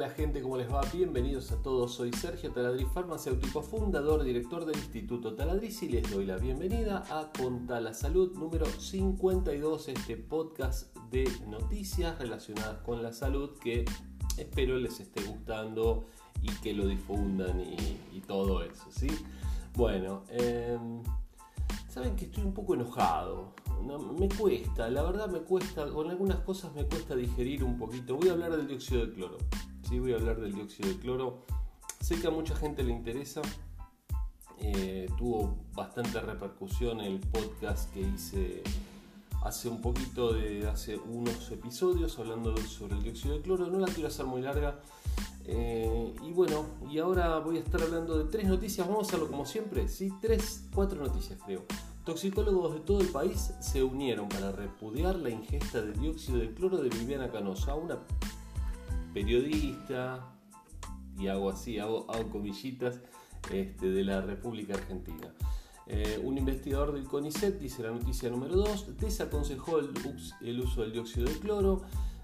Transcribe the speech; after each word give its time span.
Hola 0.00 0.08
gente, 0.08 0.40
¿cómo 0.40 0.56
les 0.56 0.72
va? 0.72 0.80
Bienvenidos 0.94 1.52
a 1.52 1.60
todos. 1.60 1.92
Soy 1.92 2.10
Sergio 2.10 2.50
Taladriz, 2.50 2.88
farmacéutico, 2.88 3.60
fundador, 3.60 4.24
director 4.24 4.64
del 4.64 4.76
Instituto 4.76 5.34
Taladriz 5.34 5.82
y 5.82 5.90
les 5.90 6.10
doy 6.10 6.24
la 6.24 6.38
bienvenida 6.38 7.04
a 7.10 7.30
Conta 7.38 7.82
la 7.82 7.92
Salud 7.92 8.32
número 8.32 8.64
52, 8.64 9.88
este 9.88 10.16
podcast 10.16 10.96
de 11.10 11.30
noticias 11.48 12.18
relacionadas 12.18 12.78
con 12.78 13.02
la 13.02 13.12
salud 13.12 13.50
que 13.58 13.84
espero 14.38 14.78
les 14.78 15.00
esté 15.00 15.22
gustando 15.22 16.06
y 16.40 16.48
que 16.62 16.72
lo 16.72 16.86
difundan 16.86 17.60
y, 17.60 18.22
todo 18.26 18.62
eso, 18.62 18.86
¿sí? 18.90 19.08
Bueno, 19.74 20.22
em, 20.30 21.02
saben 21.90 22.16
que 22.16 22.24
estoy 22.24 22.44
un 22.44 22.54
poco 22.54 22.72
enojado 22.72 23.52
me 24.18 24.28
cuesta, 24.28 24.88
la 24.88 25.02
verdad 25.02 25.28
me 25.28 25.40
cuesta, 25.40 25.86
con 25.88 26.10
algunas 26.10 26.38
cosas 26.40 26.74
me 26.74 26.84
cuesta 26.84 27.14
digerir 27.14 27.64
un 27.64 27.78
poquito. 27.78 28.16
Voy 28.16 28.28
a 28.28 28.32
hablar 28.32 28.56
del 28.56 28.66
dióxido 28.66 29.06
de 29.06 29.12
cloro. 29.12 29.38
Voy 29.98 30.12
a 30.12 30.16
hablar 30.16 30.40
del 30.40 30.54
dióxido 30.54 30.88
de 30.88 30.96
cloro. 30.98 31.44
Sé 32.00 32.18
que 32.20 32.28
a 32.28 32.30
mucha 32.30 32.54
gente 32.54 32.82
le 32.82 32.92
interesa. 32.92 33.42
Eh, 34.58 35.08
tuvo 35.18 35.56
bastante 35.74 36.20
repercusión 36.20 37.00
el 37.00 37.18
podcast 37.20 37.92
que 37.92 38.00
hice 38.00 38.62
hace 39.42 39.68
un 39.68 39.80
poquito 39.80 40.32
de 40.32 40.68
hace 40.68 40.96
unos 40.96 41.50
episodios 41.50 42.18
hablando 42.18 42.56
sobre 42.58 42.96
el 42.96 43.02
dióxido 43.02 43.34
de 43.34 43.42
cloro. 43.42 43.66
No 43.66 43.78
la 43.78 43.88
quiero 43.88 44.08
hacer 44.08 44.26
muy 44.26 44.40
larga. 44.40 44.80
Eh, 45.44 46.14
y 46.22 46.32
bueno, 46.32 46.64
y 46.88 46.98
ahora 46.98 47.38
voy 47.40 47.58
a 47.58 47.60
estar 47.60 47.82
hablando 47.82 48.16
de 48.16 48.30
tres 48.30 48.46
noticias. 48.46 48.86
Vamos 48.86 49.04
a 49.04 49.08
hacerlo 49.08 49.28
como 49.28 49.44
siempre. 49.44 49.86
Sí, 49.88 50.12
tres, 50.22 50.68
cuatro 50.74 51.02
noticias 51.02 51.38
creo. 51.44 51.64
Toxicólogos 52.04 52.74
de 52.74 52.80
todo 52.80 53.00
el 53.00 53.08
país 53.08 53.52
se 53.60 53.82
unieron 53.82 54.28
para 54.28 54.50
repudiar 54.52 55.16
la 55.16 55.30
ingesta 55.30 55.82
de 55.82 55.92
dióxido 55.92 56.38
de 56.38 56.54
cloro 56.54 56.78
de 56.78 56.88
Viviana 56.88 57.30
Canosa, 57.30 57.74
una 57.74 57.98
periodista, 59.12 60.34
y 61.18 61.28
hago 61.28 61.50
así, 61.50 61.78
hago, 61.78 62.06
comillitas, 62.30 63.00
este, 63.52 63.90
de 63.90 64.04
la 64.04 64.20
República 64.20 64.74
Argentina. 64.74 65.34
Eh, 65.86 66.20
un 66.22 66.38
investigador 66.38 66.92
del 66.92 67.04
CONICET, 67.04 67.58
dice 67.58 67.82
la 67.82 67.90
noticia 67.90 68.30
número 68.30 68.56
2, 68.56 68.96
desaconsejó 68.98 69.80
el 69.80 70.60
uso 70.60 70.82
del 70.82 70.92
dióxido 70.92 71.26
de 71.26 71.38
cloro 71.38 71.82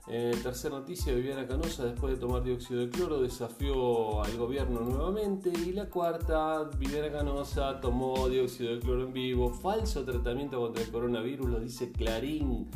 eh, 0.09 0.39
tercera 0.41 0.79
noticia, 0.79 1.13
Viviana 1.13 1.49
Canosa, 1.49 1.85
después 1.85 2.15
de 2.15 2.21
tomar 2.21 2.45
dióxido 2.45 2.81
de 2.81 2.91
cloro, 2.91 3.21
desafió 3.21 4.23
al 4.23 4.37
gobierno 4.37 4.81
nuevamente. 4.81 5.51
Y 5.51 5.73
la 5.73 5.87
cuarta, 5.87 6.63
Viviana 6.79 7.11
Canosa 7.11 7.81
tomó 7.81 8.29
dióxido 8.29 8.73
de 8.73 8.81
cloro 8.81 9.03
en 9.03 9.13
vivo. 9.13 9.53
Falso 9.53 10.05
tratamiento 10.05 10.61
contra 10.61 10.85
el 10.85 10.91
coronavirus, 10.93 11.49
lo 11.49 11.59
dice 11.59 11.91
Clarín. 11.91 12.71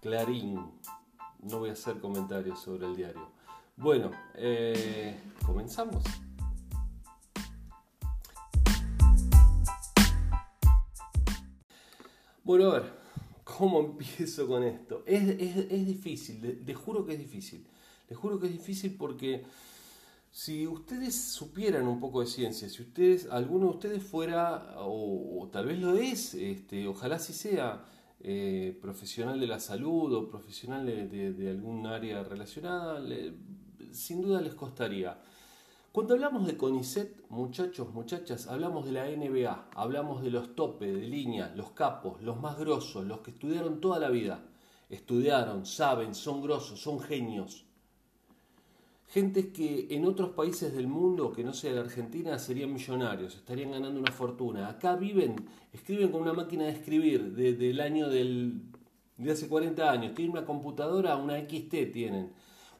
Clarín. 0.00 0.60
No 1.42 1.58
voy 1.58 1.70
a 1.70 1.72
hacer 1.74 2.00
comentarios 2.00 2.60
sobre 2.60 2.86
el 2.86 2.96
diario. 2.96 3.28
Bueno, 3.76 4.10
eh, 4.34 5.20
comenzamos. 5.44 6.04
Bueno, 12.44 12.70
a 12.70 12.80
ver, 12.80 13.02
¿Cómo 13.58 13.80
empiezo 13.80 14.46
con 14.46 14.62
esto? 14.62 15.02
Es, 15.06 15.86
difícil, 15.86 16.62
les 16.64 16.76
juro 16.76 17.04
que 17.04 17.12
es 17.12 17.18
difícil. 17.18 17.66
Les 18.08 18.18
juro 18.18 18.40
que 18.40 18.46
es 18.46 18.52
difícil 18.52 18.96
porque 18.96 19.44
si 20.30 20.66
ustedes 20.66 21.14
supieran 21.14 21.86
un 21.86 22.00
poco 22.00 22.20
de 22.20 22.26
ciencia, 22.26 22.68
si 22.68 22.82
ustedes, 22.82 23.28
alguno 23.30 23.66
de 23.66 23.72
ustedes 23.72 24.02
fuera, 24.02 24.74
o, 24.78 25.48
tal 25.52 25.66
vez 25.66 25.78
lo 25.78 25.96
es, 25.96 26.34
este, 26.34 26.86
ojalá 26.88 27.18
si 27.18 27.32
sea, 27.32 27.84
eh, 28.24 28.78
profesional 28.80 29.40
de 29.40 29.46
la 29.46 29.58
salud 29.58 30.14
o 30.14 30.28
profesional 30.28 30.86
de, 30.86 31.50
algún 31.50 31.86
área 31.86 32.22
relacionada, 32.22 33.02
sin 33.90 34.22
duda 34.22 34.40
les 34.40 34.54
costaría. 34.54 35.18
Cuando 35.90 36.14
hablamos 36.14 36.46
de 36.46 36.56
CONICET, 36.56 37.28
muchachos, 37.28 37.92
muchachas, 37.92 38.46
hablamos 38.46 38.86
de 38.86 38.92
la 38.92 39.06
NBA, 39.06 39.70
hablamos 39.74 40.22
de 40.22 40.30
los 40.30 40.54
topes 40.54 40.94
de 40.94 41.06
línea, 41.06 41.52
los 41.54 41.72
capos, 41.72 42.22
los 42.22 42.40
más 42.40 42.58
grosos, 42.58 43.04
los 43.04 43.20
que 43.20 43.32
estudiaron 43.32 43.80
toda 43.80 43.98
la 43.98 44.08
vida. 44.08 44.42
Estudiaron, 44.88 45.66
saben, 45.66 46.14
son 46.14 46.42
grosos, 46.42 46.80
son 46.80 47.00
genios. 47.00 47.66
Gentes 49.12 49.48
que 49.48 49.88
en 49.90 50.06
otros 50.06 50.30
países 50.30 50.72
del 50.72 50.86
mundo, 50.86 51.32
que 51.32 51.44
no 51.44 51.52
sea 51.52 51.72
la 51.72 51.82
Argentina, 51.82 52.38
serían 52.38 52.72
millonarios, 52.72 53.36
estarían 53.36 53.72
ganando 53.72 54.00
una 54.00 54.10
fortuna. 54.10 54.68
Acá 54.70 54.96
viven, 54.96 55.36
escriben 55.70 56.10
con 56.10 56.22
una 56.22 56.32
máquina 56.32 56.64
de 56.64 56.70
escribir 56.70 57.34
desde 57.34 57.68
el 57.68 57.80
año 57.80 58.08
del, 58.08 58.62
de 59.18 59.32
hace 59.32 59.48
40 59.48 59.90
años. 59.90 60.14
Tienen 60.14 60.32
una 60.32 60.46
computadora, 60.46 61.16
una 61.16 61.38
XT 61.38 61.92
tienen 61.92 62.30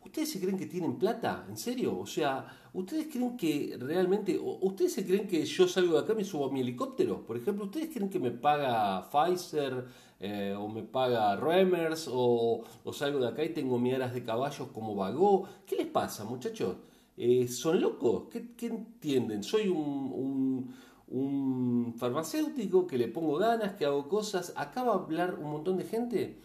¿Ustedes 0.04 0.30
se 0.32 0.40
creen 0.40 0.58
que 0.58 0.66
tienen 0.66 0.98
plata? 0.98 1.46
¿En 1.48 1.56
serio? 1.56 1.98
O 1.98 2.06
sea, 2.06 2.46
¿ustedes 2.72 3.06
creen 3.06 3.36
que 3.36 3.76
realmente, 3.78 4.38
ustedes 4.38 4.92
se 4.92 5.06
creen 5.06 5.28
que 5.28 5.44
yo 5.44 5.68
salgo 5.68 5.94
de 5.94 6.00
acá 6.00 6.12
y 6.12 6.16
me 6.16 6.24
subo 6.24 6.46
a 6.46 6.52
mi 6.52 6.60
helicóptero? 6.60 7.24
Por 7.24 7.36
ejemplo, 7.36 7.66
¿ustedes 7.66 7.88
creen 7.92 8.10
que 8.10 8.18
me 8.18 8.32
paga 8.32 9.08
Pfizer 9.10 9.86
eh, 10.18 10.54
o 10.58 10.68
me 10.68 10.82
paga 10.82 11.36
Remers 11.36 12.08
o, 12.12 12.64
salgo 12.92 13.20
de 13.20 13.28
acá 13.28 13.44
y 13.44 13.50
tengo 13.50 13.78
mi 13.78 13.92
aras 13.92 14.12
de 14.12 14.24
caballos 14.24 14.68
como 14.72 14.96
vagó? 14.96 15.48
¿Qué 15.64 15.76
les 15.76 15.86
pasa, 15.86 16.24
muchachos? 16.24 16.76
Eh, 17.16 17.46
¿Son 17.46 17.80
locos? 17.80 18.24
¿Qué, 18.28 18.66
entienden? 18.66 19.44
Soy 19.44 19.68
un, 19.68 20.74
un 21.08 21.94
farmacéutico 21.96 22.86
que 22.88 22.98
le 22.98 23.06
pongo 23.06 23.36
ganas, 23.36 23.74
que 23.74 23.84
hago 23.84 24.08
cosas. 24.08 24.52
Acaba 24.56 24.96
de 24.96 25.02
hablar 25.04 25.38
un 25.38 25.50
montón 25.50 25.76
de 25.76 25.84
gente 25.84 26.38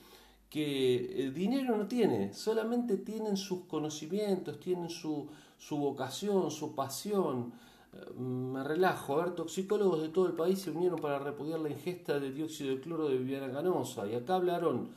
que 0.49 1.23
el 1.23 1.33
dinero 1.33 1.75
no 1.77 1.87
tiene, 1.87 2.33
solamente 2.33 2.97
tienen 2.97 3.37
sus 3.37 3.65
conocimientos, 3.65 4.59
tienen 4.59 4.89
su, 4.89 5.27
su 5.57 5.77
vocación, 5.77 6.51
su 6.51 6.73
pasión. 6.73 7.53
Eh, 7.93 8.13
me 8.19 8.63
relajo, 8.63 9.19
a 9.19 9.25
ver, 9.25 9.35
toxicólogos 9.35 10.01
de 10.01 10.09
todo 10.09 10.27
el 10.27 10.33
país 10.33 10.59
se 10.59 10.71
unieron 10.71 10.99
para 10.99 11.19
repudiar 11.19 11.59
la 11.59 11.69
ingesta 11.69 12.19
de 12.19 12.31
dióxido 12.31 12.75
de 12.75 12.81
cloro 12.81 13.09
de 13.09 13.17
Viviana 13.17 13.51
Canosa. 13.51 14.07
Y 14.07 14.15
acá 14.15 14.35
hablaron 14.35 14.89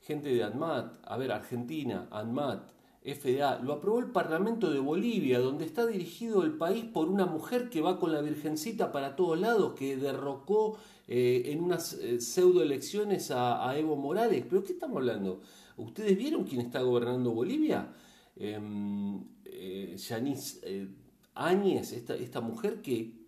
gente 0.00 0.28
de 0.32 0.44
ANMAT, 0.44 0.94
a 1.04 1.16
ver, 1.16 1.32
Argentina, 1.32 2.08
ANMAT, 2.10 2.70
FDA, 3.04 3.60
lo 3.62 3.74
aprobó 3.74 4.00
el 4.00 4.10
Parlamento 4.10 4.70
de 4.70 4.80
Bolivia, 4.80 5.38
donde 5.38 5.64
está 5.64 5.86
dirigido 5.86 6.42
el 6.42 6.54
país 6.54 6.84
por 6.84 7.08
una 7.08 7.26
mujer 7.26 7.70
que 7.70 7.80
va 7.80 8.00
con 8.00 8.12
la 8.12 8.20
Virgencita 8.20 8.90
para 8.90 9.14
todos 9.14 9.38
lados, 9.38 9.74
que 9.74 9.96
derrocó 9.96 10.76
eh, 11.08 11.42
en 11.46 11.62
unas 11.62 11.92
eh, 11.94 12.20
pseudo 12.20 12.62
elecciones 12.62 13.30
a, 13.30 13.76
Evo 13.76 13.96
Morales. 13.96 14.44
¿Pero 14.48 14.64
qué 14.64 14.72
estamos 14.72 14.98
hablando? 14.98 15.40
¿Ustedes 15.76 16.16
vieron 16.16 16.44
quién 16.44 16.60
está 16.62 16.80
gobernando 16.80 17.32
Bolivia? 17.32 17.92
Em, 18.36 19.18
eh, 19.44 19.96
eh, 19.96 20.88
Áñez, 21.34 21.92
esta, 21.92 22.14
esta 22.14 22.40
mujer 22.40 22.82
que 22.82 23.26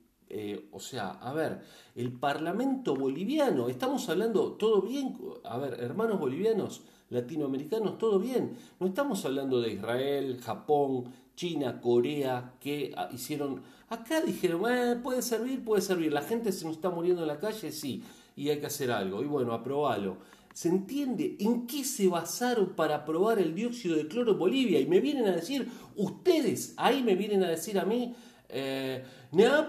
o 0.73 0.79
sea, 0.79 1.13
a 1.13 1.33
ver, 1.33 1.63
el 1.95 2.13
Parlamento 2.13 2.95
boliviano, 2.95 3.71
estamos 3.71 4.07
hablando 4.11 4.53
todo 4.53 4.83
bien, 4.83 5.17
a 5.43 5.57
ver, 5.57 5.81
hermanos 5.81 6.21
bolivianos, 6.21 6.83
latinoamericanos, 7.09 7.97
todo 7.97 8.19
bien. 8.19 8.55
No 8.79 8.89
estamos 8.89 9.25
hablando 9.25 9.59
de 9.63 9.73
Israel, 9.73 10.39
Japón, 10.43 11.05
China, 11.39 11.81
Corea, 11.81 12.55
que 12.59 12.93
hicieron... 13.13 13.63
Acá 13.89 14.21
dijeron, 14.21 14.63
eh, 14.69 14.97
puede 15.01 15.23
servir, 15.23 15.65
puede 15.65 15.81
servir. 15.81 16.13
La 16.13 16.23
gente 16.23 16.51
se 16.51 16.65
nos 16.65 16.75
está 16.75 16.91
muriendo 16.91 17.23
en 17.23 17.29
la 17.29 17.39
calle, 17.39 17.71
sí, 17.71 18.03
y 18.35 18.49
hay 18.49 18.59
que 18.59 18.67
hacer 18.67 18.91
algo. 18.91 19.23
Y 19.23 19.27
bueno, 19.27 19.53
aprobalo. 19.53 20.17
¿Se 20.53 20.69
entiende 20.69 21.37
en 21.39 21.69
qué 21.69 21.85
se 21.85 22.09
basaron 22.09 22.71
para 22.71 22.97
aprobar 22.97 23.39
el 23.39 23.55
dióxido 23.55 23.95
de 23.95 24.09
cloro 24.09 24.33
en 24.33 24.39
Bolivia? 24.41 24.81
Y 24.81 24.87
me 24.87 24.99
vienen 24.99 25.29
a 25.29 25.37
decir, 25.37 25.71
ustedes, 25.95 26.75
ahí 26.77 27.05
me 27.05 27.15
vienen 27.15 27.45
a 27.45 27.49
decir 27.49 27.79
a 27.79 27.85
mí, 27.85 28.17
eh, 28.49 29.05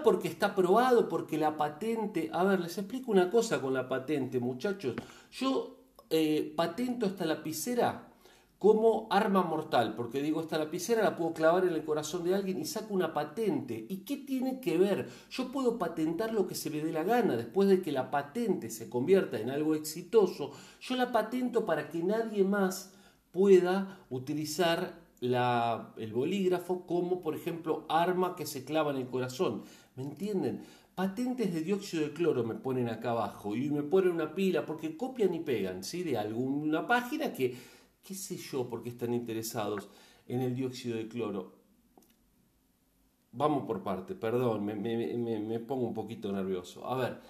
porque 0.02 0.26
está 0.26 0.46
aprobado, 0.46 1.08
porque 1.08 1.38
la 1.38 1.56
patente... 1.56 2.30
A 2.32 2.42
ver, 2.42 2.58
les 2.58 2.76
explico 2.78 3.12
una 3.12 3.30
cosa 3.30 3.60
con 3.60 3.72
la 3.72 3.88
patente, 3.88 4.40
muchachos. 4.40 4.96
Yo 5.30 5.78
eh, 6.10 6.52
patento 6.56 7.06
esta 7.06 7.24
lapicera 7.24 8.09
como 8.60 9.06
arma 9.08 9.42
mortal, 9.42 9.94
porque 9.96 10.20
digo, 10.20 10.42
esta 10.42 10.58
lapicera 10.58 11.02
la 11.02 11.16
puedo 11.16 11.32
clavar 11.32 11.64
en 11.64 11.72
el 11.72 11.82
corazón 11.82 12.24
de 12.24 12.34
alguien 12.34 12.60
y 12.60 12.66
saco 12.66 12.92
una 12.92 13.14
patente. 13.14 13.86
¿Y 13.88 14.04
qué 14.04 14.18
tiene 14.18 14.60
que 14.60 14.76
ver? 14.76 15.08
Yo 15.30 15.50
puedo 15.50 15.78
patentar 15.78 16.34
lo 16.34 16.46
que 16.46 16.54
se 16.54 16.68
me 16.68 16.82
dé 16.82 16.92
la 16.92 17.02
gana, 17.02 17.38
después 17.38 17.70
de 17.70 17.80
que 17.80 17.90
la 17.90 18.10
patente 18.10 18.68
se 18.68 18.90
convierta 18.90 19.40
en 19.40 19.48
algo 19.48 19.74
exitoso, 19.74 20.50
yo 20.82 20.94
la 20.94 21.10
patento 21.10 21.64
para 21.64 21.88
que 21.88 22.02
nadie 22.02 22.44
más 22.44 22.92
pueda 23.32 23.98
utilizar 24.10 25.00
el 25.22 26.12
bolígrafo 26.12 26.86
como, 26.86 27.22
por 27.22 27.34
ejemplo, 27.34 27.86
arma 27.88 28.36
que 28.36 28.44
se 28.44 28.66
clava 28.66 28.90
en 28.90 28.98
el 28.98 29.06
corazón. 29.06 29.62
¿Me 29.96 30.02
entienden? 30.02 30.66
patentes 30.94 31.54
de 31.54 31.62
dióxido 31.62 32.02
de 32.02 32.12
cloro 32.12 32.44
me 32.44 32.56
ponen 32.56 32.90
acá 32.90 33.12
abajo 33.12 33.56
y 33.56 33.70
me 33.70 33.82
ponen 33.82 34.12
una 34.12 34.34
pila 34.34 34.66
porque 34.66 34.98
copian 34.98 35.32
y 35.32 35.40
pegan, 35.40 35.82
¿sí? 35.82 36.02
De 36.02 36.18
alguna 36.18 36.86
página 36.86 37.32
que, 37.32 37.56
qué 38.02 38.14
sé 38.14 38.36
yo, 38.36 38.68
porque 38.68 38.90
están 38.90 39.14
interesados 39.14 39.88
en 40.26 40.40
el 40.40 40.54
dióxido 40.54 40.96
de 40.96 41.08
cloro. 41.08 41.60
Vamos 43.32 43.64
por 43.64 43.82
parte, 43.82 44.14
perdón, 44.14 44.64
me, 44.64 45.60
pongo 45.60 45.86
un 45.86 45.94
poquito 45.94 46.32
nervioso. 46.32 46.84
A 46.86 46.96
ver, 46.96 47.20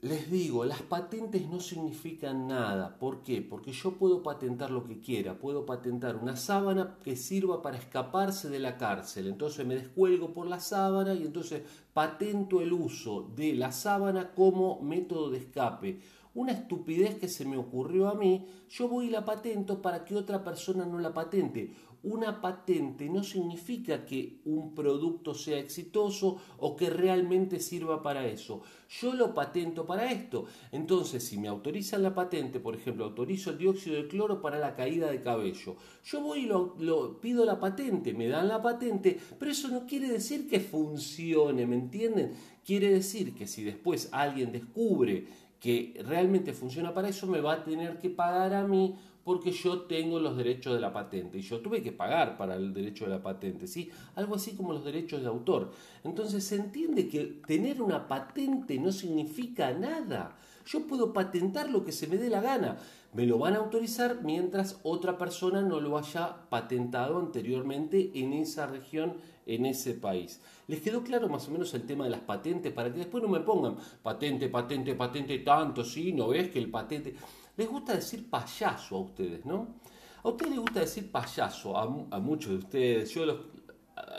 les 0.00 0.28
digo, 0.30 0.64
las 0.64 0.82
patentes 0.82 1.48
no 1.48 1.60
significan 1.60 2.48
nada. 2.48 2.98
¿Por 2.98 3.22
qué? 3.22 3.42
Porque 3.42 3.72
yo 3.72 3.92
puedo 3.92 4.22
patentar 4.22 4.70
lo 4.70 4.84
que 4.84 5.00
quiera. 5.00 5.38
Puedo 5.38 5.64
patentar 5.64 6.16
una 6.16 6.36
sábana 6.36 6.98
que 7.04 7.16
sirva 7.16 7.62
para 7.62 7.78
escaparse 7.78 8.48
de 8.48 8.58
la 8.58 8.76
cárcel. 8.76 9.28
Entonces 9.28 9.64
me 9.64 9.76
descuelgo 9.76 10.32
por 10.32 10.48
la 10.48 10.58
sábana 10.58 11.14
y 11.14 11.22
entonces 11.22 11.62
patento 11.92 12.60
el 12.60 12.72
uso 12.72 13.30
de 13.36 13.54
la 13.54 13.70
sábana 13.70 14.32
como 14.34 14.80
método 14.82 15.30
de 15.30 15.38
escape. 15.38 16.00
Una 16.36 16.52
estupidez 16.52 17.14
que 17.14 17.28
se 17.28 17.46
me 17.46 17.56
ocurrió 17.56 18.10
a 18.10 18.14
mí, 18.14 18.46
yo 18.68 18.88
voy 18.88 19.06
y 19.06 19.10
la 19.10 19.24
patento 19.24 19.80
para 19.80 20.04
que 20.04 20.14
otra 20.14 20.44
persona 20.44 20.84
no 20.84 20.98
la 20.98 21.14
patente 21.14 21.72
una 22.06 22.40
patente 22.40 23.08
no 23.08 23.24
significa 23.24 24.04
que 24.04 24.40
un 24.44 24.76
producto 24.76 25.34
sea 25.34 25.58
exitoso 25.58 26.36
o 26.58 26.76
que 26.76 26.88
realmente 26.88 27.58
sirva 27.58 28.00
para 28.00 28.28
eso. 28.28 28.62
Yo 29.00 29.12
lo 29.12 29.34
patento 29.34 29.86
para 29.86 30.12
esto. 30.12 30.44
Entonces, 30.70 31.24
si 31.24 31.36
me 31.36 31.48
autorizan 31.48 32.04
la 32.04 32.14
patente, 32.14 32.60
por 32.60 32.76
ejemplo, 32.76 33.04
autorizo 33.04 33.50
el 33.50 33.58
dióxido 33.58 33.96
de 33.96 34.06
cloro 34.06 34.40
para 34.40 34.60
la 34.60 34.76
caída 34.76 35.10
de 35.10 35.20
cabello, 35.20 35.74
yo 36.04 36.20
voy 36.20 36.44
y 36.44 36.46
lo, 36.46 37.20
pido 37.20 37.44
la 37.44 37.58
patente, 37.58 38.14
me 38.14 38.28
dan 38.28 38.46
la 38.46 38.62
patente, 38.62 39.18
pero 39.36 39.50
eso 39.50 39.66
no 39.66 39.84
quiere 39.84 40.08
decir 40.08 40.48
que 40.48 40.60
funcione, 40.60 41.66
¿me 41.66 41.74
entienden? 41.74 42.34
Quiere 42.64 42.92
decir 42.92 43.34
que 43.34 43.48
si 43.48 43.64
después 43.64 44.10
alguien 44.12 44.52
descubre 44.52 45.26
que 45.60 46.00
realmente 46.06 46.52
funciona 46.52 46.92
para 46.92 47.08
eso, 47.08 47.26
me 47.26 47.40
va 47.40 47.54
a 47.54 47.64
tener 47.64 47.98
que 47.98 48.10
pagar 48.10 48.54
a 48.54 48.66
mí 48.66 48.96
porque 49.26 49.50
yo 49.50 49.82
tengo 49.82 50.20
los 50.20 50.36
derechos 50.36 50.74
de 50.74 50.80
la 50.80 50.92
patente 50.92 51.38
y 51.38 51.42
yo 51.42 51.58
tuve 51.58 51.82
que 51.82 51.90
pagar 51.90 52.36
para 52.36 52.54
el 52.54 52.72
derecho 52.72 53.06
de 53.06 53.10
la 53.10 53.22
patente, 53.24 53.66
¿sí? 53.66 53.90
Algo 54.14 54.36
así 54.36 54.54
como 54.54 54.72
los 54.72 54.84
derechos 54.84 55.20
de 55.20 55.26
autor. 55.26 55.72
Entonces 56.04 56.44
se 56.44 56.54
entiende 56.54 57.08
que 57.08 57.40
tener 57.44 57.82
una 57.82 58.06
patente 58.06 58.78
no 58.78 58.92
significa 58.92 59.72
nada. 59.72 60.36
Yo 60.64 60.86
puedo 60.86 61.12
patentar 61.12 61.68
lo 61.68 61.84
que 61.84 61.90
se 61.90 62.06
me 62.06 62.18
dé 62.18 62.30
la 62.30 62.40
gana. 62.40 62.76
Me 63.14 63.26
lo 63.26 63.36
van 63.38 63.54
a 63.54 63.58
autorizar 63.58 64.20
mientras 64.22 64.78
otra 64.84 65.18
persona 65.18 65.60
no 65.60 65.80
lo 65.80 65.98
haya 65.98 66.48
patentado 66.48 67.18
anteriormente 67.18 68.12
en 68.14 68.32
esa 68.32 68.68
región, 68.68 69.14
en 69.46 69.64
ese 69.66 69.94
país. 69.94 70.40
¿Les 70.66 70.80
quedó 70.80 71.02
claro 71.02 71.28
más 71.28 71.48
o 71.48 71.52
menos 71.52 71.72
el 71.74 71.86
tema 71.86 72.04
de 72.04 72.10
las 72.10 72.20
patentes? 72.20 72.72
Para 72.72 72.92
que 72.92 72.98
después 72.98 73.22
no 73.22 73.28
me 73.28 73.40
pongan 73.40 73.76
patente, 74.02 74.48
patente, 74.48 74.94
patente, 74.94 75.38
tanto, 75.38 75.84
¿sí? 75.84 76.12
¿No 76.12 76.28
ves 76.28 76.50
que 76.50 76.58
el 76.58 76.70
patente... 76.70 77.14
Les 77.56 77.68
gusta 77.68 77.94
decir 77.94 78.28
payaso 78.28 78.96
a 78.96 79.00
ustedes, 79.00 79.46
¿no? 79.46 79.76
A 80.22 80.28
ustedes 80.28 80.50
les 80.50 80.60
gusta 80.60 80.80
decir 80.80 81.10
payaso, 81.10 81.76
a, 81.78 82.18
muchos 82.18 82.50
de 82.50 82.58
ustedes. 82.58 83.10
Yo 83.14 83.24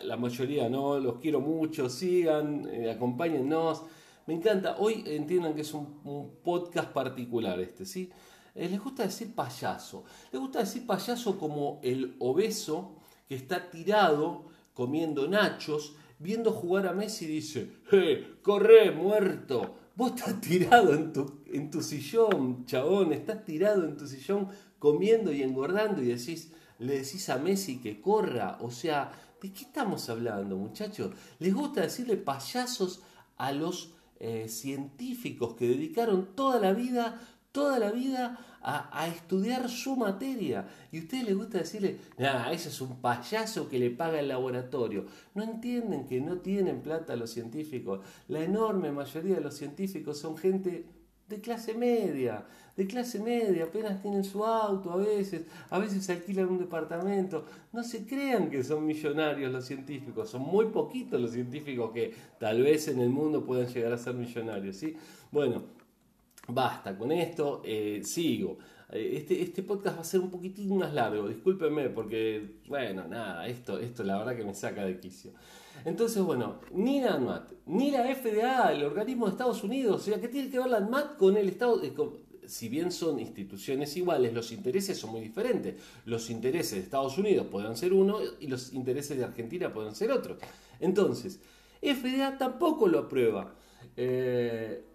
la 0.04 0.18
mayoría 0.18 0.70
no, 0.70 1.00
los 1.00 1.20
quiero 1.20 1.40
mucho, 1.40 1.90
sigan, 1.90 2.68
eh, 2.72 2.90
acompáñennos. 2.90 3.84
Me 4.26 4.34
encanta. 4.34 4.78
Hoy 4.80 5.04
entiendan 5.06 5.54
que 5.54 5.62
es 5.62 5.74
un, 5.74 6.38
podcast 6.44 6.92
particular 6.92 7.60
este, 7.60 7.86
¿sí? 7.86 8.10
Eh, 8.56 8.68
les 8.70 8.82
gusta 8.82 9.04
decir 9.04 9.36
payaso. 9.36 10.04
Les 10.32 10.42
gusta 10.42 10.60
decir 10.60 10.88
payaso 10.88 11.38
como 11.38 11.80
el 11.84 12.16
obeso 12.20 12.96
que 13.28 13.36
está 13.36 13.70
tirado 13.70 14.46
comiendo 14.78 15.28
nachos, 15.28 15.96
viendo 16.20 16.52
jugar 16.52 16.86
a 16.86 16.94
Messi 16.94 17.26
dice, 17.26 17.72
¡Eh, 17.92 18.36
corre, 18.44 18.92
muerto! 18.92 19.76
Vos 19.96 20.12
estás 20.12 20.40
tirado 20.40 20.94
en 20.94 21.12
tu, 21.12 21.42
en 21.48 21.72
tu 21.72 21.82
sillón, 21.82 22.64
chabón, 22.68 23.12
estás 23.12 23.44
tirado 23.44 23.86
en 23.86 23.98
tu 23.98 24.06
sillón 24.06 24.50
comiendo 24.78 25.34
y 25.34 25.42
engordando 25.42 26.04
y 26.04 26.10
decís, 26.10 26.52
le 26.78 27.00
decís 27.00 27.28
a 27.30 27.40
Messi 27.40 27.80
que 27.80 28.00
corra. 28.00 28.60
O 28.62 28.70
sea, 28.70 29.12
¿de 29.42 29.52
qué 29.52 29.64
estamos 29.64 30.10
hablando, 30.10 30.56
muchachos? 30.58 31.12
Les 31.40 31.56
gusta 31.56 31.82
decirle 31.82 32.16
payasos 32.16 33.02
a 33.38 33.52
los 33.54 33.96
eh, 34.20 34.48
científicos 34.48 35.56
que 35.56 35.68
dedicaron 35.68 36.36
toda 36.36 36.60
la 36.60 36.74
vida, 36.74 37.20
toda 37.52 37.80
la 37.80 37.92
vida 37.92 38.38
a, 38.62 39.07
estudiar 39.07 39.69
su 39.69 39.95
materia. 39.95 40.68
Y 40.92 40.98
a 40.98 41.01
ustedes 41.01 41.25
les 41.25 41.36
gusta 41.36 41.59
decirle, 41.59 41.98
nah, 42.18 42.51
ese 42.51 42.69
es 42.69 42.81
un 42.81 43.01
payaso 43.01 43.69
que 43.69 43.80
le 43.80 43.92
paga 43.92 44.19
el 44.19 44.27
laboratorio. 44.27 45.06
No 45.36 45.44
entienden 45.44 46.06
que 46.06 46.21
no 46.21 46.39
tienen 46.39 46.81
plata 46.81 47.15
los 47.15 47.31
científicos. 47.31 48.01
La 48.27 48.42
enorme 48.44 48.92
mayoría 48.92 49.36
de 49.36 49.42
los 49.42 49.56
científicos 49.56 50.19
son 50.19 50.38
gente 50.38 50.86
de 51.27 51.42
clase 51.42 51.74
media, 51.74 52.45
de 52.75 52.88
clase 52.88 53.19
media, 53.19 53.65
apenas 53.65 54.01
tienen 54.01 54.24
su 54.24 54.45
auto 54.45 54.92
a 54.92 54.95
veces, 54.95 55.45
a 55.69 55.77
veces 55.80 56.09
alquilan 56.09 56.48
un 56.48 56.59
departamento. 56.59 57.45
No 57.74 57.83
se 57.83 58.06
crean 58.06 58.50
que 58.50 58.63
son 58.63 58.86
millonarios 58.86 59.51
los 59.51 59.65
científicos, 59.65 60.30
son 60.30 60.44
muy 60.44 60.68
poquitos 60.68 61.19
los 61.19 61.31
científicos 61.31 61.92
que 61.92 62.13
tal 62.39 62.62
vez 62.62 62.88
en 62.88 63.01
el 63.01 63.09
mundo 63.09 63.45
puedan 63.45 63.68
llegar 63.68 63.92
a 63.92 63.98
ser 63.98 64.13
millonarios, 64.13 64.77
¿sí? 64.77 64.95
Bueno, 65.31 65.63
basta 66.48 66.98
con 66.98 67.12
esto, 67.12 67.62
eh, 67.66 68.02
sigo. 68.04 68.58
Eh, 68.90 69.18
este, 69.18 69.42
este 69.42 69.64
podcast 69.64 69.98
va 69.98 70.02
a 70.02 70.06
ser 70.06 70.22
un 70.22 70.32
poquitín 70.32 70.78
más 70.78 70.94
largo, 70.94 71.28
discúlpenme 71.28 71.90
porque, 71.90 72.60
bueno, 72.68 73.06
nada, 73.08 73.46
esto, 73.48 73.80
esto 73.80 74.04
la 74.04 74.18
verdad 74.18 74.36
que 74.36 74.46
me 74.46 74.54
saca 74.54 74.86
de 74.86 75.00
quicio. 75.00 75.32
Entonces, 75.86 76.24
bueno, 76.24 76.60
ni 76.72 77.02
la 77.02 77.16
ANMAT, 77.16 77.52
ni 77.66 77.92
la 77.92 78.04
FDA, 78.16 78.72
el 78.72 78.84
organismo 78.84 79.26
de 79.26 79.32
Estados 79.32 79.64
Unidos, 79.64 80.02
o 80.02 80.04
sea, 80.04 80.20
¿qué 80.20 80.28
tiene 80.28 80.50
que 80.50 80.58
ver 80.58 80.70
la 80.70 80.78
ANMAT 80.78 81.18
con 81.18 81.38
el 81.38 81.50
Estado? 81.50 81.82
Si 82.46 82.70
bien 82.70 82.94
son 82.94 83.20
instituciones 83.20 83.96
iguales, 83.98 84.34
los 84.34 84.54
intereses 84.54 84.98
son 84.98 85.12
muy 85.12 85.20
diferentes. 85.20 85.76
Los 86.06 86.30
intereses 86.30 86.76
de 86.76 86.80
Estados 86.80 87.18
Unidos 87.18 87.48
pueden 87.52 87.76
ser 87.76 87.92
uno 87.92 88.20
y 88.40 88.48
los 88.48 88.74
intereses 88.74 89.18
de 89.18 89.26
Argentina 89.26 89.72
pueden 89.74 89.94
ser 89.94 90.12
otro. 90.12 90.38
Entonces, 90.80 91.42
FDA 91.82 92.38
tampoco 92.38 92.88
lo 92.88 93.00
aprueba. 93.00 93.54
Eh, 93.98 94.86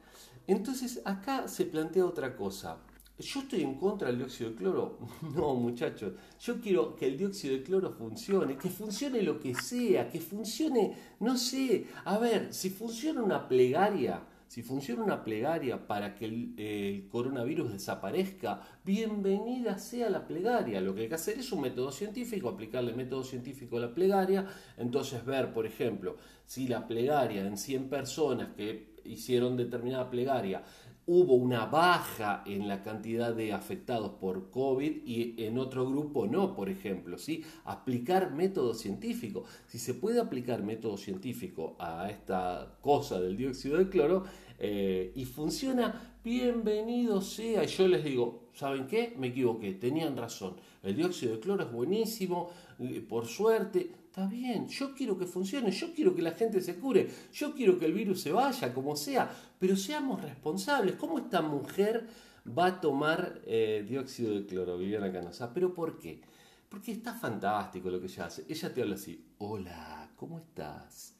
entonces 0.46 1.00
acá 1.04 1.48
se 1.48 1.64
plantea 1.66 2.06
otra 2.06 2.36
cosa. 2.36 2.78
¿Yo 3.18 3.40
estoy 3.40 3.62
en 3.62 3.74
contra 3.74 4.08
del 4.08 4.18
dióxido 4.18 4.50
de 4.50 4.56
cloro? 4.56 4.98
No, 5.34 5.54
muchachos. 5.54 6.14
Yo 6.40 6.60
quiero 6.60 6.96
que 6.96 7.06
el 7.06 7.16
dióxido 7.16 7.54
de 7.54 7.62
cloro 7.62 7.92
funcione, 7.92 8.56
que 8.56 8.68
funcione 8.68 9.22
lo 9.22 9.38
que 9.38 9.54
sea, 9.54 10.08
que 10.08 10.20
funcione, 10.20 10.96
no 11.20 11.36
sé. 11.36 11.86
A 12.04 12.18
ver, 12.18 12.52
si 12.52 12.70
funciona 12.70 13.22
una 13.22 13.46
plegaria, 13.46 14.22
si 14.48 14.62
funciona 14.62 15.02
una 15.02 15.24
plegaria 15.24 15.86
para 15.86 16.14
que 16.14 16.24
el, 16.26 17.08
coronavirus 17.10 17.72
desaparezca, 17.72 18.60
bienvenida 18.84 19.78
sea 19.78 20.10
la 20.10 20.26
plegaria. 20.26 20.80
Lo 20.80 20.94
que 20.94 21.02
hay 21.02 21.08
que 21.08 21.14
hacer 21.14 21.38
es 21.38 21.52
un 21.52 21.60
método 21.62 21.92
científico, 21.92 22.48
aplicarle 22.48 22.90
el 22.90 22.96
método 22.96 23.24
científico 23.24 23.76
a 23.76 23.80
la 23.80 23.94
plegaria, 23.94 24.46
entonces 24.76 25.24
ver, 25.24 25.52
por 25.54 25.64
ejemplo, 25.64 26.16
si 26.44 26.66
la 26.68 26.86
plegaria 26.86 27.46
en 27.46 27.56
100 27.56 27.88
personas 27.88 28.48
que 28.54 28.91
hicieron 29.04 29.56
determinada 29.56 30.10
plegaria, 30.10 30.62
hubo 31.06 31.34
una 31.34 31.66
baja 31.66 32.43
en 32.46 32.69
la 32.69 32.82
cantidad 32.82 33.34
de 33.34 33.53
afectados 33.53 34.12
por 34.20 34.50
COVID 34.50 35.05
y 35.05 35.34
en 35.44 35.58
otro 35.58 35.88
grupo 35.88 36.26
no, 36.26 36.55
por 36.55 36.69
ejemplo, 36.69 37.19
¿sí? 37.19 37.44
Aplicar 37.65 38.32
método 38.32 38.72
científico. 38.74 39.44
Si 39.67 39.79
se 39.79 39.94
puede 39.94 40.20
aplicar 40.20 40.62
método 40.62 40.96
científico 40.96 41.76
a 41.79 42.08
esta 42.08 42.79
cosa 42.81 43.20
del 43.20 43.36
dióxido 43.36 43.79
de 43.79 43.88
cloro 43.88 44.24
eh, 44.58 45.12
y 45.17 45.24
funciona, 45.24 46.19
bienvenido 46.22 47.20
sea. 47.20 47.65
Y 47.65 47.67
yo 47.67 47.88
les 47.88 48.05
digo, 48.05 48.50
¿saben 48.55 48.86
qué? 48.86 49.15
Me 49.19 49.29
equivoqué, 49.29 49.72
tenían 49.72 50.17
razón. 50.17 50.55
El 50.84 50.94
dióxido 50.94 51.34
de 51.34 51.41
cloro 51.41 51.65
es 51.65 51.72
buenísimo, 51.72 52.50
eh, 52.79 53.05
por 53.06 53.26
suerte, 53.26 53.91
Está 54.12 54.26
bien, 54.26 54.69
yo 54.69 54.92
quiero 54.94 55.16
que 55.16 55.24
funcione, 55.24 55.70
yo 55.70 55.94
quiero 55.94 56.14
que 56.14 56.20
la 56.20 56.32
gente 56.32 56.60
se 56.60 56.76
cure, 56.76 57.08
yo 57.32 57.54
quiero 57.54 57.78
que 57.78 57.86
el 57.86 57.94
virus 57.94 58.20
se 58.20 58.31
vaya, 58.31 58.74
como 58.74 58.94
sea, 58.94 59.34
pero 59.58 59.74
seamos 59.74 60.20
responsables. 60.20 60.96
¿Cómo 60.96 61.19
esta 61.19 61.40
mujer 61.40 62.06
va 62.46 62.66
a 62.66 62.78
tomar 62.82 63.40
eh, 63.46 63.86
dióxido 63.88 64.34
de 64.34 64.44
cloro, 64.44 64.76
Viviana 64.76 65.10
Canosa? 65.10 65.54
¿Pero 65.54 65.72
por 65.72 65.98
qué? 65.98 66.20
Porque 66.69 66.92
está 66.92 67.14
fantástico 67.14 67.88
lo 67.88 67.98
que 68.00 68.06
ella 68.08 68.26
hace. 68.26 68.44
Ella 68.50 68.74
te 68.74 68.82
habla 68.82 68.96
así, 68.96 69.24
hola, 69.38 70.10
¿cómo 70.14 70.40
estás? 70.40 71.14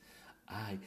Ay, 0.45 0.79